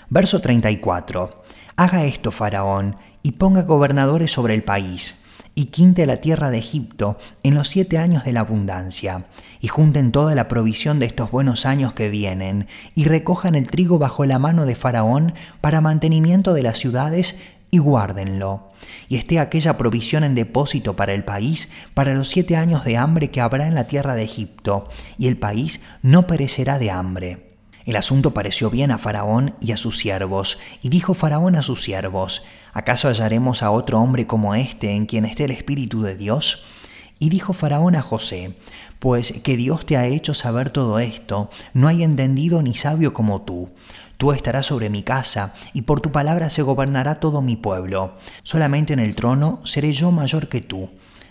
Verso 0.09 0.39
34. 0.39 1.43
Haga 1.75 2.05
esto, 2.05 2.31
faraón, 2.31 2.95
y 3.23 3.33
ponga 3.33 3.63
gobernadores 3.63 4.31
sobre 4.31 4.53
el 4.53 4.63
país. 4.63 5.25
y 5.55 5.67
quinte 5.67 6.05
la 6.05 6.17
tierra 6.17 6.51
de 6.51 6.57
Egipto 6.57 7.17
en 7.41 7.55
los 7.55 7.69
siete 7.69 7.97
años 7.97 8.25
de 8.25 8.33
la 8.33 8.41
abundancia, 8.41 9.25
y 9.61 9.69
junten 9.69 10.11
toda 10.11 10.35
la 10.35 10.49
provisión 10.49 10.99
de 10.99 11.05
estos 11.05 11.31
buenos 11.31 11.65
años 11.65 11.93
que 11.93 12.09
vienen, 12.09 12.67
y 12.93 13.05
recojan 13.05 13.55
el 13.55 13.69
trigo 13.69 13.97
bajo 13.97 14.25
la 14.25 14.37
mano 14.37 14.65
de 14.65 14.75
Faraón 14.75 15.33
para 15.61 15.79
mantenimiento 15.79 16.53
de 16.53 16.63
las 16.63 16.77
ciudades, 16.77 17.37
y 17.75 17.77
guárdenlo. 17.77 18.71
Y 19.07 19.17
esté 19.17 19.39
aquella 19.39 19.77
provisión 19.77 20.23
en 20.23 20.35
depósito 20.35 20.95
para 20.95 21.13
el 21.13 21.23
país 21.23 21.69
para 21.93 22.13
los 22.13 22.29
siete 22.29 22.55
años 22.55 22.83
de 22.85 22.97
hambre 22.97 23.29
que 23.29 23.41
habrá 23.41 23.67
en 23.67 23.75
la 23.75 23.87
tierra 23.87 24.15
de 24.15 24.23
Egipto, 24.23 24.89
y 25.17 25.27
el 25.27 25.37
país 25.37 25.83
no 26.01 26.25
perecerá 26.25 26.79
de 26.79 26.91
hambre. 26.91 27.57
El 27.85 27.97
asunto 27.97 28.33
pareció 28.33 28.71
bien 28.71 28.89
a 28.89 28.97
Faraón 28.97 29.55
y 29.61 29.71
a 29.71 29.77
sus 29.77 29.99
siervos, 29.99 30.57
y 30.81 30.89
dijo 30.89 31.13
Faraón 31.13 31.55
a 31.55 31.61
sus 31.61 31.83
siervos, 31.83 32.43
¿acaso 32.73 33.09
hallaremos 33.09 33.61
a 33.61 33.71
otro 33.71 33.99
hombre 33.99 34.25
como 34.25 34.55
este 34.55 34.91
en 34.91 35.05
quien 35.05 35.25
esté 35.25 35.45
el 35.45 35.51
Espíritu 35.51 36.01
de 36.01 36.15
Dios? 36.15 36.65
Y 37.19 37.29
dijo 37.29 37.53
Faraón 37.53 37.95
a 37.95 38.01
José, 38.01 38.55
pues 38.99 39.31
que 39.43 39.55
Dios 39.55 39.85
te 39.85 39.97
ha 39.97 40.05
hecho 40.05 40.33
saber 40.33 40.69
todo 40.69 40.99
esto, 40.99 41.49
no 41.73 41.87
hay 41.87 42.03
entendido 42.03 42.61
ni 42.61 42.75
sabio 42.75 43.13
como 43.13 43.41
tú. 43.43 43.69
Tú 44.17 44.31
estarás 44.31 44.65
sobre 44.65 44.89
mi 44.89 45.03
casa, 45.03 45.53
y 45.73 45.83
por 45.83 46.01
tu 46.01 46.11
palabra 46.11 46.49
se 46.49 46.61
gobernará 46.61 47.19
todo 47.19 47.41
mi 47.41 47.55
pueblo. 47.55 48.15
Solamente 48.43 48.93
en 48.93 48.99
el 48.99 49.15
trono 49.15 49.61
seré 49.65 49.93
yo 49.93 50.11
mayor 50.11 50.47
que 50.47 50.61
tú. 50.61 50.89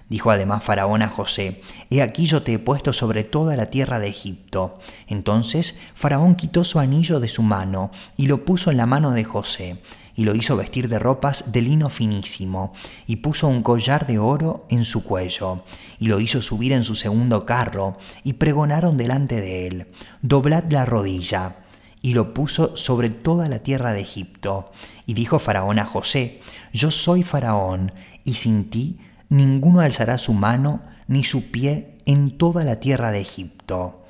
Dijo 0.08 0.30
además 0.30 0.62
Faraón 0.62 1.02
a 1.02 1.08
José, 1.08 1.62
He 1.90 2.02
aquí 2.02 2.26
yo 2.26 2.42
te 2.42 2.52
he 2.52 2.58
puesto 2.58 2.92
sobre 2.92 3.24
toda 3.24 3.56
la 3.56 3.70
tierra 3.70 3.98
de 3.98 4.08
Egipto. 4.08 4.78
Entonces 5.06 5.80
Faraón 5.94 6.34
quitó 6.34 6.62
su 6.64 6.78
anillo 6.78 7.20
de 7.20 7.28
su 7.28 7.42
mano 7.42 7.90
y 8.16 8.26
lo 8.26 8.44
puso 8.44 8.70
en 8.70 8.76
la 8.76 8.86
mano 8.86 9.12
de 9.12 9.24
José, 9.24 9.80
y 10.16 10.24
lo 10.24 10.34
hizo 10.34 10.56
vestir 10.56 10.88
de 10.88 10.98
ropas 10.98 11.52
de 11.52 11.62
lino 11.62 11.90
finísimo, 11.90 12.72
y 13.06 13.16
puso 13.16 13.48
un 13.48 13.62
collar 13.62 14.06
de 14.06 14.18
oro 14.18 14.66
en 14.70 14.84
su 14.84 15.04
cuello, 15.04 15.64
y 15.98 16.06
lo 16.06 16.20
hizo 16.20 16.42
subir 16.42 16.72
en 16.72 16.84
su 16.84 16.94
segundo 16.94 17.44
carro, 17.46 17.98
y 18.22 18.34
pregonaron 18.34 18.96
delante 18.96 19.40
de 19.40 19.66
él, 19.66 19.86
Doblad 20.22 20.64
la 20.70 20.84
rodilla 20.84 21.56
y 22.04 22.12
lo 22.12 22.34
puso 22.34 22.76
sobre 22.76 23.08
toda 23.08 23.48
la 23.48 23.60
tierra 23.60 23.94
de 23.94 24.02
Egipto. 24.02 24.70
Y 25.06 25.14
dijo 25.14 25.38
Faraón 25.38 25.78
a 25.78 25.86
José, 25.86 26.42
Yo 26.70 26.90
soy 26.90 27.22
Faraón, 27.22 27.94
y 28.24 28.34
sin 28.34 28.68
ti 28.68 28.98
ninguno 29.30 29.80
alzará 29.80 30.18
su 30.18 30.34
mano 30.34 30.82
ni 31.08 31.24
su 31.24 31.50
pie 31.50 31.96
en 32.04 32.36
toda 32.36 32.62
la 32.64 32.78
tierra 32.78 33.10
de 33.10 33.22
Egipto. 33.22 34.04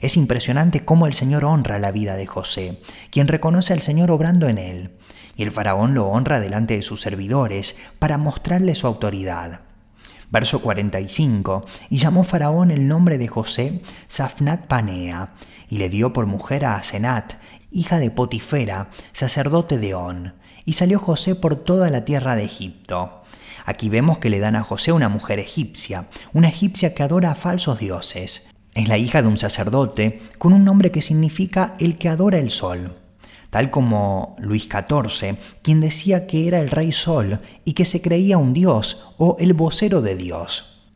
Es 0.00 0.16
impresionante 0.16 0.84
cómo 0.84 1.08
el 1.08 1.14
Señor 1.14 1.44
honra 1.44 1.80
la 1.80 1.90
vida 1.90 2.14
de 2.14 2.28
José, 2.28 2.80
quien 3.10 3.26
reconoce 3.26 3.72
al 3.72 3.80
Señor 3.80 4.12
obrando 4.12 4.48
en 4.48 4.58
él, 4.58 4.92
y 5.36 5.42
el 5.42 5.50
faraón 5.50 5.94
lo 5.94 6.06
honra 6.06 6.40
delante 6.40 6.76
de 6.76 6.82
sus 6.82 7.00
servidores 7.00 7.76
para 7.98 8.18
mostrarle 8.18 8.74
su 8.74 8.86
autoridad. 8.86 9.60
Verso 10.30 10.62
45, 10.62 11.66
y 11.90 11.98
llamó 11.98 12.24
Faraón 12.24 12.70
el 12.70 12.88
nombre 12.88 13.18
de 13.18 13.28
José 13.28 13.82
Safnat 14.08 14.66
Panea, 14.66 15.34
y 15.68 15.76
le 15.76 15.90
dio 15.90 16.14
por 16.14 16.24
mujer 16.24 16.64
a 16.64 16.76
Asenat, 16.76 17.34
hija 17.70 17.98
de 17.98 18.10
Potifera, 18.10 18.88
sacerdote 19.12 19.76
de 19.76 19.94
On, 19.94 20.34
y 20.64 20.72
salió 20.72 20.98
José 20.98 21.34
por 21.34 21.56
toda 21.56 21.90
la 21.90 22.06
tierra 22.06 22.34
de 22.34 22.44
Egipto. 22.44 23.22
Aquí 23.66 23.90
vemos 23.90 24.18
que 24.18 24.30
le 24.30 24.40
dan 24.40 24.56
a 24.56 24.64
José 24.64 24.92
una 24.92 25.10
mujer 25.10 25.38
egipcia, 25.38 26.08
una 26.32 26.48
egipcia 26.48 26.94
que 26.94 27.02
adora 27.02 27.32
a 27.32 27.34
falsos 27.34 27.78
dioses. 27.78 28.48
Es 28.74 28.88
la 28.88 28.96
hija 28.96 29.20
de 29.20 29.28
un 29.28 29.36
sacerdote 29.36 30.22
con 30.38 30.54
un 30.54 30.64
nombre 30.64 30.90
que 30.90 31.02
significa 31.02 31.74
el 31.78 31.98
que 31.98 32.08
adora 32.08 32.38
el 32.38 32.48
sol, 32.48 33.01
tal 33.52 33.68
como 33.68 34.34
Luis 34.38 34.66
XIV, 34.66 35.36
quien 35.60 35.82
decía 35.82 36.26
que 36.26 36.48
era 36.48 36.58
el 36.58 36.70
rey 36.70 36.90
sol 36.90 37.40
y 37.66 37.74
que 37.74 37.84
se 37.84 38.00
creía 38.00 38.38
un 38.38 38.54
dios 38.54 39.12
o 39.18 39.36
el 39.40 39.52
vocero 39.52 40.00
de 40.00 40.16
Dios. 40.16 40.88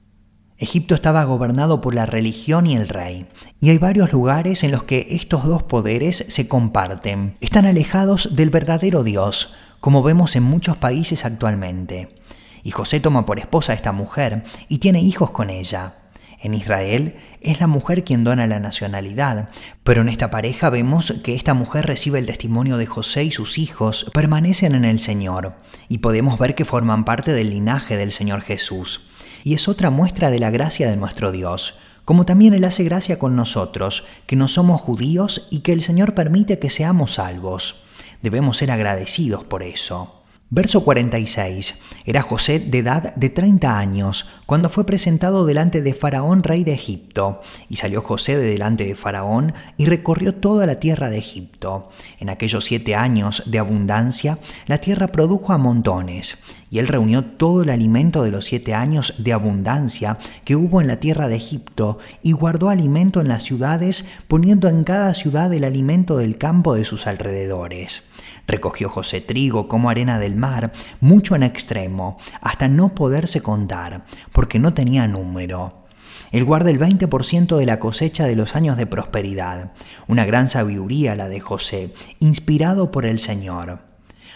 Egipto 0.57 0.95
estaba 0.95 1.23
gobernado 1.25 1.83
por 1.83 1.95
la 1.95 2.07
religión 2.07 2.67
y 2.67 2.75
el 2.75 2.89
rey, 2.89 3.27
y 3.61 3.69
hay 3.69 3.77
varios 3.77 4.11
lugares 4.11 4.65
en 4.65 4.71
los 4.71 4.85
que 4.85 5.07
estos 5.11 5.45
dos 5.45 5.65
poderes 5.65 6.25
se 6.29 6.49
comparten. 6.49 7.37
Están 7.43 7.67
alejados 7.67 8.35
del 8.35 8.49
verdadero 8.49 9.05
Dios, 9.05 9.53
como 9.81 10.03
vemos 10.03 10.35
en 10.35 10.45
muchos 10.45 10.79
países 10.79 11.27
actualmente. 11.27 12.23
Y 12.63 12.71
José 12.71 13.01
toma 13.01 13.27
por 13.27 13.39
esposa 13.39 13.73
a 13.73 13.77
esta 13.77 13.93
mujer 13.93 14.45
y 14.67 14.79
tiene 14.79 15.03
hijos 15.03 15.31
con 15.31 15.51
ella. 15.51 16.06
En 16.47 16.55
Israel 16.55 17.17
es 17.41 17.59
la 17.59 17.67
mujer 17.67 18.05
quien 18.05 18.23
dona 18.23 18.47
la 18.47 18.61
nacionalidad, 18.61 19.49
pero 19.83 20.03
en 20.03 20.09
esta 20.09 20.31
pareja 20.31 20.71
vemos 20.71 21.13
que 21.25 21.35
esta 21.35 21.55
mujer 21.55 21.87
recibe 21.87 22.21
el 22.21 22.27
testimonio 22.27 22.77
de 22.77 22.87
José 22.87 23.25
y 23.25 23.33
sus 23.33 23.59
hijos 23.59 24.09
permanecen 24.15 24.77
en 24.77 24.85
el 24.85 25.01
Señor, 25.01 25.55
y 25.89 25.99
podemos 25.99 26.39
ver 26.39 26.55
que 26.55 26.65
forman 26.65 27.05
parte 27.05 27.33
del 27.33 27.51
linaje 27.51 27.97
del 27.97 28.13
Señor 28.13 28.43
Jesús. 28.43 29.09
Y 29.43 29.55
es 29.55 29.67
otra 29.67 29.91
muestra 29.91 30.31
de 30.31 30.39
la 30.39 30.51
gracia 30.51 30.89
de 30.89 30.97
nuestro 30.97 31.33
Dios, 31.33 31.79
como 32.05 32.25
también 32.25 32.55
Él 32.55 32.63
hace 32.63 32.85
gracia 32.85 33.19
con 33.19 33.35
nosotros, 33.35 34.05
que 34.29 34.37
no 34.37 34.47
somos 34.47 34.81
judíos 34.81 35.49
y 35.51 35.63
que 35.63 35.73
el 35.73 35.83
Señor 35.83 36.15
permite 36.15 36.61
que 36.61 36.71
seamos 36.71 37.15
salvos. 37.15 37.83
Debemos 38.23 38.59
ser 38.59 38.71
agradecidos 38.71 39.43
por 39.43 39.65
eso. 39.65 40.16
Verso 40.49 40.85
46. 40.85 41.83
Era 42.05 42.23
José 42.23 42.61
de 42.61 42.79
edad 42.79 43.17
de 43.17 43.31
30 43.31 43.81
años 43.81 44.29
cuando 44.47 44.69
fue 44.69 44.87
presentado 44.87 45.45
delante 45.45 45.83
de 45.83 45.93
Faraón, 45.93 46.45
rey 46.45 46.63
de 46.63 46.73
Egipto. 46.73 47.41
Y 47.69 47.77
salió 47.77 48.01
José 48.01 48.37
de 48.37 48.45
delante 48.45 48.85
de 48.85 48.95
Faraón 48.95 49.55
y 49.77 49.87
recorrió 49.87 50.37
toda 50.37 50.65
la 50.67 50.79
tierra 50.79 51.11
de 51.11 51.19
Egipto. 51.19 51.91
En 52.21 52.29
aquellos 52.29 52.65
siete 52.65 52.95
años 52.95 53.43
de 53.47 53.59
abundancia, 53.59 54.39
la 54.69 54.79
tierra 54.79 55.09
produjo 55.09 55.53
a 55.53 55.59
montones. 55.59 56.39
Y 56.71 56.79
él 56.79 56.87
reunió 56.87 57.25
todo 57.25 57.65
el 57.65 57.71
alimento 57.71 58.23
de 58.23 58.31
los 58.31 58.45
siete 58.45 58.73
años 58.73 59.15
de 59.19 59.33
abundancia 59.33 60.19
que 60.45 60.55
hubo 60.55 60.81
en 60.81 60.87
la 60.87 61.01
tierra 61.01 61.27
de 61.27 61.35
Egipto 61.35 61.99
y 62.23 62.31
guardó 62.31 62.69
alimento 62.69 63.21
en 63.21 63.27
las 63.27 63.43
ciudades, 63.43 64.05
poniendo 64.29 64.69
en 64.69 64.85
cada 64.85 65.13
ciudad 65.15 65.53
el 65.53 65.65
alimento 65.65 66.17
del 66.17 66.39
campo 66.39 66.75
de 66.75 66.85
sus 66.85 67.09
alrededores. 67.09 68.11
Recogió 68.47 68.89
José 68.89 69.21
trigo 69.21 69.69
como 69.69 69.91
arena 69.91 70.19
del 70.19 70.37
mar, 70.37 70.73
mucho 71.01 71.35
en 71.35 71.43
extremo, 71.43 72.19
hasta 72.41 72.69
no 72.69 72.95
poderse 72.95 73.41
contar, 73.41 74.05
porque 74.33 74.59
no 74.59 74.73
tenía 74.73 75.09
número. 75.09 75.87
Él 76.33 76.45
guarda 76.45 76.71
el 76.71 76.79
20% 76.79 77.57
de 77.57 77.67
la 77.67 77.79
cosecha 77.79 78.25
de 78.25 78.37
los 78.37 78.57
años 78.57 78.77
de 78.77 78.87
prosperidad, 78.87 79.73
una 80.07 80.25
gran 80.25 80.49
sabiduría 80.49 81.17
la 81.17 81.29
de 81.29 81.41
José, 81.41 81.95
inspirado 82.21 82.91
por 82.91 83.07
el 83.07 83.21
Señor. 83.21 83.81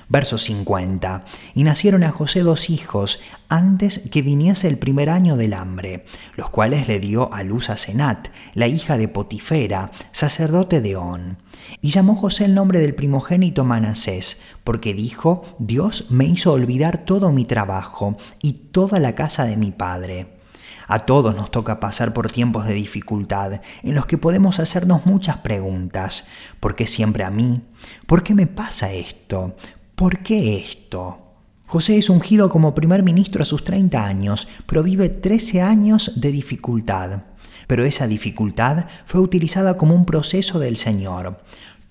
Verso 0.08 0.38
50. 0.38 1.24
Y 1.54 1.62
nacieron 1.62 2.02
a 2.02 2.10
José 2.10 2.40
dos 2.40 2.68
hijos 2.68 3.20
antes 3.48 4.00
que 4.10 4.22
viniese 4.22 4.66
el 4.66 4.76
primer 4.76 5.08
año 5.08 5.36
del 5.36 5.54
hambre, 5.54 6.04
los 6.34 6.50
cuales 6.50 6.88
le 6.88 6.98
dio 6.98 7.32
a 7.32 7.44
luz 7.44 7.70
a 7.70 7.78
Senat, 7.78 8.28
la 8.54 8.66
hija 8.66 8.98
de 8.98 9.06
Potifera, 9.06 9.92
sacerdote 10.10 10.80
de 10.80 10.96
On. 10.96 11.38
Y 11.80 11.90
llamó 11.90 12.14
José 12.14 12.44
el 12.44 12.54
nombre 12.54 12.80
del 12.80 12.94
primogénito 12.94 13.64
Manasés, 13.64 14.40
porque 14.64 14.94
dijo, 14.94 15.44
Dios 15.58 16.06
me 16.10 16.24
hizo 16.24 16.52
olvidar 16.52 17.04
todo 17.04 17.32
mi 17.32 17.44
trabajo 17.44 18.16
y 18.42 18.52
toda 18.52 18.98
la 18.98 19.14
casa 19.14 19.44
de 19.44 19.56
mi 19.56 19.70
padre. 19.70 20.40
A 20.86 21.06
todos 21.06 21.36
nos 21.36 21.52
toca 21.52 21.78
pasar 21.78 22.12
por 22.12 22.32
tiempos 22.32 22.66
de 22.66 22.74
dificultad 22.74 23.60
en 23.84 23.94
los 23.94 24.06
que 24.06 24.18
podemos 24.18 24.58
hacernos 24.58 25.06
muchas 25.06 25.36
preguntas. 25.36 26.26
¿Por 26.58 26.74
qué 26.74 26.88
siempre 26.88 27.22
a 27.22 27.30
mí? 27.30 27.60
¿Por 28.06 28.24
qué 28.24 28.34
me 28.34 28.48
pasa 28.48 28.92
esto? 28.92 29.54
¿Por 29.94 30.18
qué 30.18 30.56
esto? 30.56 31.18
José 31.66 31.96
es 31.96 32.10
ungido 32.10 32.50
como 32.50 32.74
primer 32.74 33.04
ministro 33.04 33.44
a 33.44 33.46
sus 33.46 33.62
30 33.62 34.04
años, 34.04 34.48
pero 34.66 34.82
vive 34.82 35.08
13 35.08 35.62
años 35.62 36.20
de 36.20 36.32
dificultad. 36.32 37.22
Pero 37.66 37.84
esa 37.84 38.06
dificultad 38.06 38.86
fue 39.06 39.20
utilizada 39.20 39.76
como 39.76 39.94
un 39.94 40.06
proceso 40.06 40.58
del 40.58 40.76
Señor. 40.76 41.42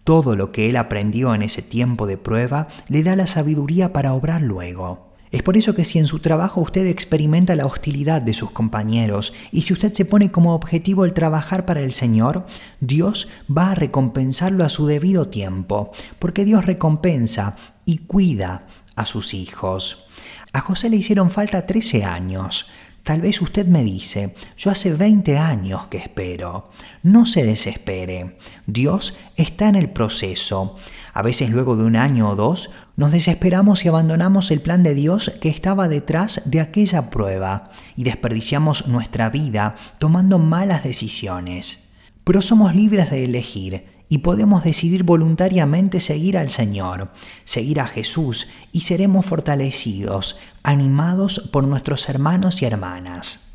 Todo 0.04 0.36
lo 0.36 0.52
que 0.52 0.70
él 0.70 0.78
aprendió 0.78 1.36
en 1.36 1.42
ese 1.42 1.62
tiempo 1.62 2.08
de 2.08 2.18
prueba 2.18 2.68
le 2.88 3.04
da 3.04 3.16
la 3.16 3.28
sabiduría 3.28 3.94
para 3.94 4.14
obrar 4.14 4.42
luego. 4.42 5.10
Es 5.32 5.44
por 5.44 5.58
eso 5.58 5.76
que 5.76 5.86
si 5.86 6.00
en 6.00 6.08
su 6.08 6.20
trabajo 6.20 6.60
usted 6.60 6.88
experimenta 6.88 7.56
la 7.56 7.68
hostilidad 7.68 8.22
de 8.22 8.34
sus 8.34 8.50
compañeros 8.50 9.34
y 9.52 9.62
si 9.62 9.74
usted 9.74 9.94
se 9.94 10.06
pone 10.06 10.32
como 10.32 10.56
objetivo 10.56 11.06
el 11.06 11.14
trabajar 11.14 11.66
para 11.68 11.82
el 11.82 11.94
Señor, 11.94 12.48
Dios 12.80 13.28
va 13.56 13.72
a 13.72 13.76
recompensarlo 13.76 14.66
a 14.66 14.70
su 14.70 14.88
debido 14.88 15.28
tiempo, 15.28 15.92
porque 16.18 16.46
Dios 16.46 16.66
recompensa 16.66 17.56
y 17.86 18.00
cuida 18.00 18.66
a 18.96 19.06
sus 19.06 19.36
hijos. 19.36 20.08
A 20.52 20.62
José 20.62 20.90
le 20.90 20.98
hicieron 20.98 21.30
falta 21.30 21.68
13 21.68 22.06
años. 22.06 22.66
Tal 23.10 23.22
vez 23.22 23.42
usted 23.42 23.66
me 23.66 23.84
dice, 23.84 24.36
yo 24.56 24.70
hace 24.70 24.94
20 24.94 25.40
años 25.40 25.88
que 25.88 25.98
espero. 25.98 26.70
No 27.02 27.26
se 27.26 27.44
desespere. 27.44 28.38
Dios 28.68 29.16
está 29.36 29.68
en 29.68 29.74
el 29.74 29.90
proceso. 29.90 30.78
A 31.12 31.24
veces 31.24 31.50
luego 31.50 31.76
de 31.76 31.86
un 31.86 31.96
año 31.96 32.30
o 32.30 32.36
dos 32.36 32.70
nos 32.98 33.12
desesperamos 33.12 33.84
y 33.84 33.88
abandonamos 33.88 34.52
el 34.52 34.62
plan 34.62 34.84
de 34.84 34.94
Dios 34.94 35.32
que 35.42 35.50
estaba 35.50 35.88
detrás 35.88 36.44
de 36.46 36.62
aquella 36.62 37.10
prueba 37.10 37.72
y 37.96 38.04
desperdiciamos 38.04 38.86
nuestra 38.86 39.32
vida 39.32 39.76
tomando 39.98 40.38
malas 40.38 40.84
decisiones. 40.84 41.96
Pero 42.24 42.44
somos 42.44 42.76
libres 42.76 43.10
de 43.10 43.26
elegir 43.26 43.99
y 44.10 44.18
podemos 44.20 44.64
decidir 44.64 45.04
voluntariamente 45.04 46.02
seguir 46.02 46.38
al 46.38 46.50
Señor, 46.50 47.12
seguir 47.44 47.80
a 47.80 47.86
Jesús 47.86 48.48
y 48.72 48.82
seremos 48.82 49.26
fortalecidos, 49.26 50.38
animados 50.64 51.50
por 51.52 51.68
nuestros 51.68 52.10
hermanos 52.10 52.62
y 52.64 52.66
hermanas. 52.66 53.46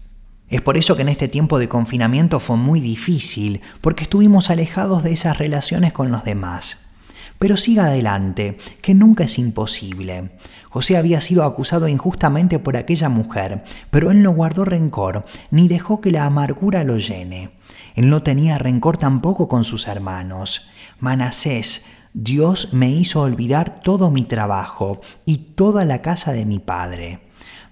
Es 0.49 0.63
por 0.63 0.77
eso 0.77 0.95
que 0.95 1.03
en 1.03 1.09
este 1.09 1.27
tiempo 1.27 1.59
de 1.59 1.69
confinamiento 1.69 2.39
fue 2.39 2.57
muy 2.57 2.81
difícil, 2.81 3.61
porque 3.81 4.05
estuvimos 4.05 4.51
alejados 4.51 5.03
de 5.03 5.13
esas 5.13 5.39
relaciones 5.39 5.93
con 5.93 6.13
los 6.13 6.23
demás. 6.23 6.95
Pero 7.41 7.57
siga 7.57 7.87
adelante, 7.87 8.59
que 8.81 8.95
nunca 8.95 9.25
es 9.25 9.39
imposible. 9.39 10.39
José 10.71 10.97
había 10.97 11.21
sido 11.21 11.43
acusado 11.43 11.89
injustamente 11.89 12.61
por 12.61 12.77
aquella 12.77 13.09
mujer, 13.09 13.65
pero 13.91 14.13
él 14.13 14.23
no 14.23 14.31
guardó 14.31 14.65
rencor, 14.65 15.25
ni 15.51 15.67
dejó 15.67 16.01
que 16.01 16.13
la 16.13 16.25
amargura 16.25 16.85
lo 16.85 16.99
llene. 16.99 17.51
Él 17.95 18.09
no 18.09 18.23
tenía 18.23 18.59
rencor 18.59 18.97
tampoco 18.97 19.49
con 19.49 19.65
sus 19.65 19.87
hermanos. 19.89 20.69
Manasés, 21.01 21.87
Dios 22.13 22.73
me 22.73 22.91
hizo 22.91 23.23
olvidar 23.23 23.81
todo 23.83 24.11
mi 24.11 24.23
trabajo 24.23 25.01
y 25.25 25.39
toda 25.55 25.85
la 25.85 26.03
casa 26.03 26.33
de 26.33 26.45
mi 26.45 26.61
padre. 26.61 27.21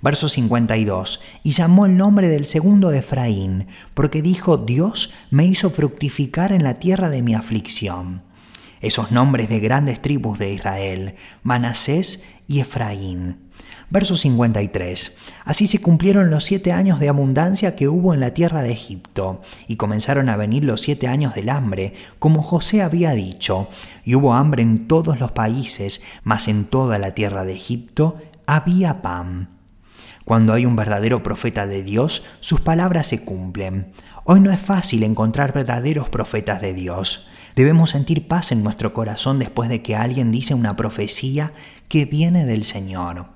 Verso 0.01 0.29
52. 0.29 1.20
Y 1.44 1.53
llamó 1.53 1.87
el 1.87 1.96
nombre 1.96 2.29
del 2.29 2.44
segundo 2.44 2.90
Efraín, 2.92 3.68
porque 3.94 4.20
dijo, 4.20 4.59
Dios 4.59 5.12
me 5.31 5.44
hizo 5.44 5.70
fructificar 5.70 6.53
en 6.53 6.64
la 6.64 6.75
tierra 6.75 7.09
de 7.09 7.22
mi 7.22 7.35
aflicción. 7.35 8.22
Esos 8.83 9.12
nombres 9.12 9.49
de 9.49 9.61
grandes 9.61 10.03
tribus 10.03 10.40
de 10.40 10.53
Israel, 10.53 11.14
Manasés 11.45 12.25
y 12.49 12.59
Efraín. 12.59 13.38
Verso 13.90 14.16
53. 14.16 15.18
Así 15.45 15.66
se 15.66 15.81
cumplieron 15.81 16.31
los 16.31 16.45
siete 16.45 16.73
años 16.73 16.99
de 16.99 17.09
abundancia 17.09 17.77
que 17.77 17.88
hubo 17.88 18.12
en 18.12 18.21
la 18.21 18.35
tierra 18.35 18.62
de 18.62 18.73
Egipto, 18.73 19.40
y 19.68 19.77
comenzaron 19.77 20.29
a 20.29 20.37
venir 20.37 20.64
los 20.64 20.81
siete 20.81 21.07
años 21.07 21.35
del 21.35 21.49
hambre, 21.49 21.95
como 22.18 22.42
José 22.42 22.83
había 22.83 23.12
dicho, 23.12 23.68
y 24.05 24.16
hubo 24.16 24.35
hambre 24.35 24.62
en 24.62 24.88
todos 24.88 25.21
los 25.21 25.31
países, 25.31 26.03
mas 26.25 26.49
en 26.49 26.64
toda 26.64 26.99
la 26.99 27.12
tierra 27.14 27.45
de 27.45 27.53
Egipto 27.53 28.16
había 28.47 29.01
pan. 29.01 29.51
Cuando 30.25 30.55
hay 30.55 30.66
un 30.66 30.75
verdadero 30.75 31.23
profeta 31.23 31.66
de 31.66 31.83
Dios, 31.83 32.25
sus 32.40 32.61
palabras 32.61 33.07
se 33.09 33.25
cumplen. 33.25 33.92
Hoy 34.25 34.40
no 34.40 34.51
es 34.51 34.61
fácil 34.61 35.03
encontrar 35.03 35.53
verdaderos 35.53 36.09
profetas 36.09 36.61
de 36.61 36.75
Dios. 36.75 37.29
Debemos 37.55 37.91
sentir 37.91 38.29
paz 38.29 38.53
en 38.53 38.62
nuestro 38.62 38.95
corazón 38.95 39.38
después 39.38 39.69
de 39.69 39.83
que 39.83 39.97
alguien 39.97 40.33
dice 40.33 40.55
una 40.55 40.77
profecía 40.77 41.53
que 41.88 42.05
viene 42.05 42.45
del 42.45 42.65
Señor. 42.65 43.27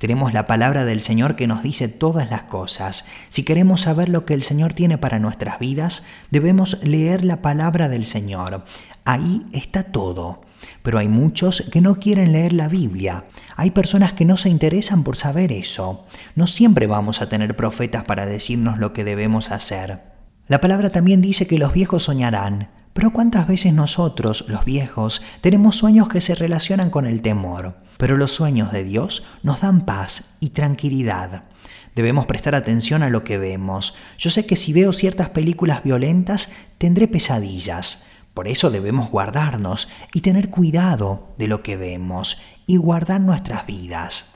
Tenemos 0.00 0.32
la 0.32 0.46
palabra 0.46 0.86
del 0.86 1.02
Señor 1.02 1.36
que 1.36 1.46
nos 1.46 1.62
dice 1.62 1.88
todas 1.88 2.30
las 2.30 2.44
cosas. 2.44 3.04
Si 3.28 3.42
queremos 3.42 3.82
saber 3.82 4.08
lo 4.08 4.24
que 4.24 4.32
el 4.32 4.42
Señor 4.42 4.72
tiene 4.72 4.96
para 4.96 5.18
nuestras 5.18 5.58
vidas, 5.58 6.04
debemos 6.30 6.82
leer 6.82 7.22
la 7.22 7.42
palabra 7.42 7.90
del 7.90 8.06
Señor. 8.06 8.64
Ahí 9.04 9.44
está 9.52 9.82
todo. 9.82 10.40
Pero 10.82 10.98
hay 10.98 11.08
muchos 11.08 11.68
que 11.70 11.82
no 11.82 11.96
quieren 11.96 12.32
leer 12.32 12.54
la 12.54 12.68
Biblia. 12.68 13.26
Hay 13.56 13.72
personas 13.72 14.14
que 14.14 14.24
no 14.24 14.38
se 14.38 14.48
interesan 14.48 15.04
por 15.04 15.18
saber 15.18 15.52
eso. 15.52 16.06
No 16.34 16.46
siempre 16.46 16.86
vamos 16.86 17.20
a 17.20 17.28
tener 17.28 17.54
profetas 17.54 18.04
para 18.04 18.24
decirnos 18.24 18.78
lo 18.78 18.94
que 18.94 19.04
debemos 19.04 19.50
hacer. 19.50 20.00
La 20.46 20.62
palabra 20.62 20.88
también 20.88 21.20
dice 21.20 21.46
que 21.46 21.58
los 21.58 21.74
viejos 21.74 22.04
soñarán, 22.04 22.70
pero 22.92 23.12
¿cuántas 23.12 23.46
veces 23.46 23.72
nosotros, 23.72 24.44
los 24.48 24.64
viejos, 24.64 25.22
tenemos 25.40 25.76
sueños 25.76 26.08
que 26.08 26.20
se 26.20 26.34
relacionan 26.34 26.90
con 26.90 27.06
el 27.06 27.22
temor? 27.22 27.76
pero 28.00 28.16
los 28.16 28.32
sueños 28.32 28.72
de 28.72 28.82
Dios 28.82 29.22
nos 29.42 29.60
dan 29.60 29.84
paz 29.84 30.24
y 30.40 30.50
tranquilidad. 30.50 31.44
Debemos 31.94 32.24
prestar 32.24 32.54
atención 32.54 33.02
a 33.02 33.10
lo 33.10 33.24
que 33.24 33.36
vemos. 33.36 33.94
Yo 34.16 34.30
sé 34.30 34.46
que 34.46 34.56
si 34.56 34.72
veo 34.72 34.94
ciertas 34.94 35.28
películas 35.28 35.84
violentas, 35.84 36.50
tendré 36.78 37.08
pesadillas. 37.08 38.06
Por 38.32 38.48
eso 38.48 38.70
debemos 38.70 39.10
guardarnos 39.10 39.86
y 40.14 40.22
tener 40.22 40.48
cuidado 40.48 41.28
de 41.36 41.46
lo 41.46 41.62
que 41.62 41.76
vemos 41.76 42.38
y 42.66 42.78
guardar 42.78 43.20
nuestras 43.20 43.66
vidas. 43.66 44.32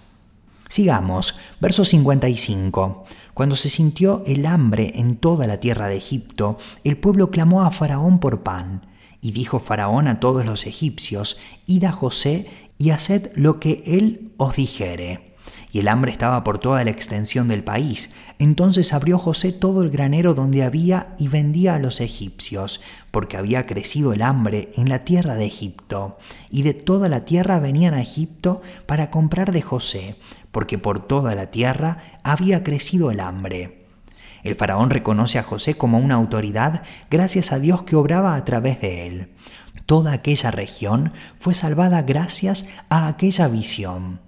Sigamos, 0.69 1.35
verso 1.59 1.87
55. 1.87 3.07
Cuando 3.35 3.57
se 3.57 3.69
sintió 3.69 4.23
el 4.27 4.47
hambre 4.47 4.93
en 4.95 5.17
toda 5.17 5.49
la 5.49 5.59
tierra 5.59 5.89
de 5.89 5.97
Egipto, 5.97 6.57
el 6.85 6.97
pueblo 6.97 7.33
clamó 7.33 7.65
a 7.65 7.73
Faraón 7.73 8.21
por 8.21 8.45
pan. 8.45 8.87
Y 9.21 9.33
dijo 9.33 9.59
Faraón 9.59 10.07
a 10.07 10.21
todos 10.21 10.47
los 10.47 10.67
egipcios, 10.67 11.37
Id 11.67 11.85
a 11.85 11.93
José 11.93 12.47
y 12.79 12.91
haced 12.91 13.33
lo 13.35 13.59
que 13.59 13.83
él 13.87 14.33
os 14.37 14.55
dijere. 14.55 15.35
Y 15.73 15.81
el 15.81 15.89
hambre 15.89 16.13
estaba 16.13 16.45
por 16.45 16.59
toda 16.59 16.85
la 16.85 16.91
extensión 16.91 17.49
del 17.49 17.65
país. 17.65 18.11
Entonces 18.39 18.93
abrió 18.93 19.19
José 19.19 19.53
todo 19.53 19.83
el 19.83 19.91
granero 19.91 20.35
donde 20.35 20.63
había 20.63 21.17
y 21.19 21.27
vendía 21.27 21.75
a 21.75 21.81
los 21.81 22.01
egipcios, 22.01 22.81
porque 23.11 23.37
había 23.37 23.67
crecido 23.67 24.13
el 24.13 24.23
hambre 24.23 24.71
en 24.77 24.89
la 24.89 25.01
tierra 25.01 25.35
de 25.35 25.47
Egipto. 25.47 26.19
Y 26.51 26.63
de 26.63 26.75
toda 26.75 27.09
la 27.09 27.25
tierra 27.25 27.59
venían 27.59 27.95
a 27.95 28.03
Egipto 28.03 28.63
para 28.87 29.11
comprar 29.11 29.51
de 29.51 29.63
José, 29.63 30.17
porque 30.55 30.79
por 30.79 31.05
toda 31.05 31.35
la 31.35 31.51
tierra 31.51 31.99
había 32.23 32.63
crecido 32.63 33.11
el 33.11 33.19
hambre. 33.19 33.89
El 34.45 34.55
faraón 34.55 34.91
reconoce 34.91 35.41
a 35.41 35.43
José 35.43 35.77
como 35.77 35.99
una 35.99 36.15
autoridad 36.15 36.85
gracias 37.11 37.51
a 37.51 37.59
Dios 37.59 37.83
que 37.83 37.97
obraba 37.97 38.37
a 38.37 38.45
través 38.45 38.81
de 38.81 39.09
él. 39.09 39.35
Toda 39.85 40.13
aquella 40.13 40.53
región 40.53 41.13
fue 41.41 41.55
salvada 41.55 42.03
gracias 42.03 42.69
a 42.89 43.09
aquella 43.09 43.49
visión. 43.49 44.21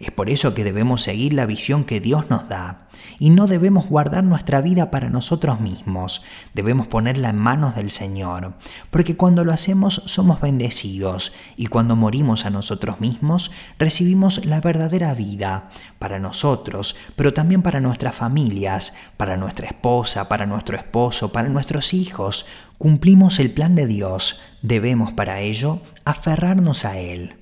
Es 0.00 0.12
por 0.12 0.30
eso 0.30 0.54
que 0.54 0.64
debemos 0.64 1.02
seguir 1.02 1.32
la 1.32 1.46
visión 1.46 1.84
que 1.84 2.00
Dios 2.00 2.30
nos 2.30 2.48
da. 2.48 2.88
Y 3.18 3.30
no 3.30 3.46
debemos 3.46 3.86
guardar 3.86 4.22
nuestra 4.22 4.60
vida 4.60 4.90
para 4.90 5.10
nosotros 5.10 5.60
mismos, 5.60 6.22
debemos 6.54 6.86
ponerla 6.86 7.30
en 7.30 7.36
manos 7.36 7.74
del 7.74 7.90
Señor, 7.90 8.54
porque 8.90 9.16
cuando 9.16 9.44
lo 9.44 9.52
hacemos 9.52 10.02
somos 10.06 10.40
bendecidos. 10.40 11.32
Y 11.56 11.66
cuando 11.66 11.96
morimos 11.96 12.46
a 12.46 12.50
nosotros 12.50 13.00
mismos 13.00 13.50
recibimos 13.78 14.44
la 14.44 14.60
verdadera 14.60 15.14
vida. 15.14 15.70
Para 15.98 16.18
nosotros, 16.18 16.94
pero 17.16 17.32
también 17.32 17.62
para 17.62 17.80
nuestras 17.80 18.14
familias, 18.14 18.94
para 19.16 19.36
nuestra 19.36 19.66
esposa, 19.66 20.28
para 20.28 20.46
nuestro 20.46 20.76
esposo, 20.76 21.32
para 21.32 21.48
nuestros 21.48 21.92
hijos. 21.94 22.46
Cumplimos 22.78 23.40
el 23.40 23.50
plan 23.50 23.74
de 23.74 23.86
Dios, 23.86 24.40
debemos 24.62 25.12
para 25.12 25.40
ello 25.40 25.82
aferrarnos 26.04 26.84
a 26.84 26.98
Él. 26.98 27.37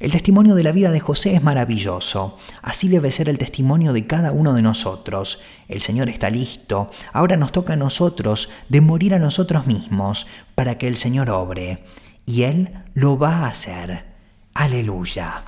El 0.00 0.10
testimonio 0.12 0.54
de 0.54 0.64
la 0.64 0.72
vida 0.72 0.90
de 0.90 1.00
José 1.00 1.34
es 1.34 1.42
maravilloso. 1.42 2.38
Así 2.62 2.88
debe 2.88 3.10
ser 3.10 3.28
el 3.28 3.38
testimonio 3.38 3.92
de 3.92 4.06
cada 4.06 4.32
uno 4.32 4.54
de 4.54 4.62
nosotros. 4.62 5.40
El 5.68 5.80
Señor 5.80 6.08
está 6.08 6.30
listo. 6.30 6.90
Ahora 7.12 7.36
nos 7.36 7.52
toca 7.52 7.74
a 7.74 7.76
nosotros 7.76 8.50
de 8.68 8.80
morir 8.80 9.14
a 9.14 9.18
nosotros 9.18 9.66
mismos 9.66 10.26
para 10.54 10.78
que 10.78 10.88
el 10.88 10.96
Señor 10.96 11.30
obre. 11.30 11.84
Y 12.26 12.42
Él 12.42 12.70
lo 12.94 13.18
va 13.18 13.38
a 13.38 13.46
hacer. 13.46 14.04
Aleluya. 14.52 15.44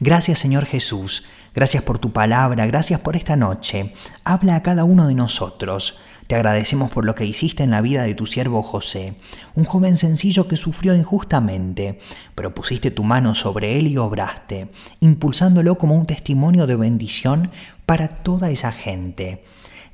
Gracias 0.00 0.38
Señor 0.38 0.66
Jesús. 0.66 1.24
Gracias 1.54 1.82
por 1.82 1.98
tu 1.98 2.12
palabra. 2.12 2.66
Gracias 2.66 3.00
por 3.00 3.16
esta 3.16 3.36
noche. 3.36 3.94
Habla 4.24 4.56
a 4.56 4.62
cada 4.62 4.84
uno 4.84 5.08
de 5.08 5.14
nosotros. 5.14 5.98
Te 6.26 6.34
agradecemos 6.34 6.90
por 6.90 7.04
lo 7.04 7.14
que 7.14 7.24
hiciste 7.24 7.62
en 7.62 7.70
la 7.70 7.80
vida 7.80 8.02
de 8.02 8.14
tu 8.14 8.26
siervo 8.26 8.62
José, 8.62 9.16
un 9.54 9.64
joven 9.64 9.96
sencillo 9.96 10.48
que 10.48 10.56
sufrió 10.56 10.94
injustamente, 10.96 12.00
pero 12.34 12.52
pusiste 12.52 12.90
tu 12.90 13.04
mano 13.04 13.36
sobre 13.36 13.78
él 13.78 13.86
y 13.86 13.96
obraste, 13.96 14.68
impulsándolo 14.98 15.78
como 15.78 15.94
un 15.94 16.06
testimonio 16.06 16.66
de 16.66 16.74
bendición 16.74 17.50
para 17.86 18.08
toda 18.08 18.50
esa 18.50 18.72
gente. 18.72 19.44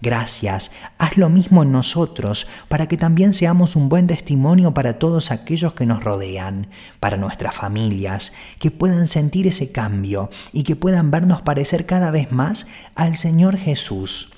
Gracias, 0.01 0.73
haz 0.99 1.17
lo 1.17 1.29
mismo 1.29 1.63
en 1.63 1.71
nosotros 1.71 2.49
para 2.69 2.89
que 2.89 2.97
también 2.97 3.35
seamos 3.35 3.77
un 3.77 3.89
buen 3.89 4.09
testimonio 4.09 4.75
para 4.75 4.99
todos 4.99 5.31
aquellos 5.31 5.75
que 5.75 5.87
nos 5.87 6.03
rodean, 6.03 6.69
para 6.99 7.19
nuestras 7.19 7.55
familias, 7.55 8.33
que 8.59 8.73
puedan 8.73 9.07
sentir 9.07 9.47
ese 9.47 9.71
cambio 9.71 10.29
y 10.53 10.65
que 10.65 10.77
puedan 10.77 11.13
vernos 11.13 11.43
parecer 11.43 11.87
cada 11.87 12.11
vez 12.11 12.33
más 12.33 12.67
al 12.97 13.15
Señor 13.17 13.57
Jesús. 13.57 14.33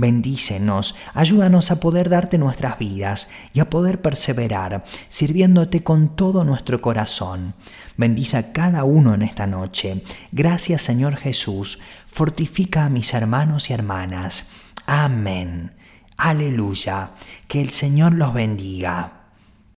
Bendícenos, 0.00 0.94
ayúdanos 1.12 1.70
a 1.70 1.78
poder 1.78 2.08
darte 2.08 2.38
nuestras 2.38 2.78
vidas 2.78 3.28
y 3.52 3.60
a 3.60 3.68
poder 3.68 4.00
perseverar, 4.00 4.82
sirviéndote 5.10 5.84
con 5.84 6.16
todo 6.16 6.42
nuestro 6.42 6.80
corazón. 6.80 7.52
Bendice 7.98 8.38
a 8.38 8.52
cada 8.54 8.84
uno 8.84 9.12
en 9.12 9.20
esta 9.20 9.46
noche. 9.46 10.02
Gracias 10.32 10.80
Señor 10.80 11.16
Jesús. 11.16 11.80
Fortifica 12.06 12.86
a 12.86 12.88
mis 12.88 13.12
hermanos 13.12 13.68
y 13.68 13.74
hermanas. 13.74 14.48
Amén. 14.86 15.74
Aleluya. 16.16 17.10
Que 17.46 17.60
el 17.60 17.68
Señor 17.68 18.14
los 18.14 18.32
bendiga. 18.32 19.19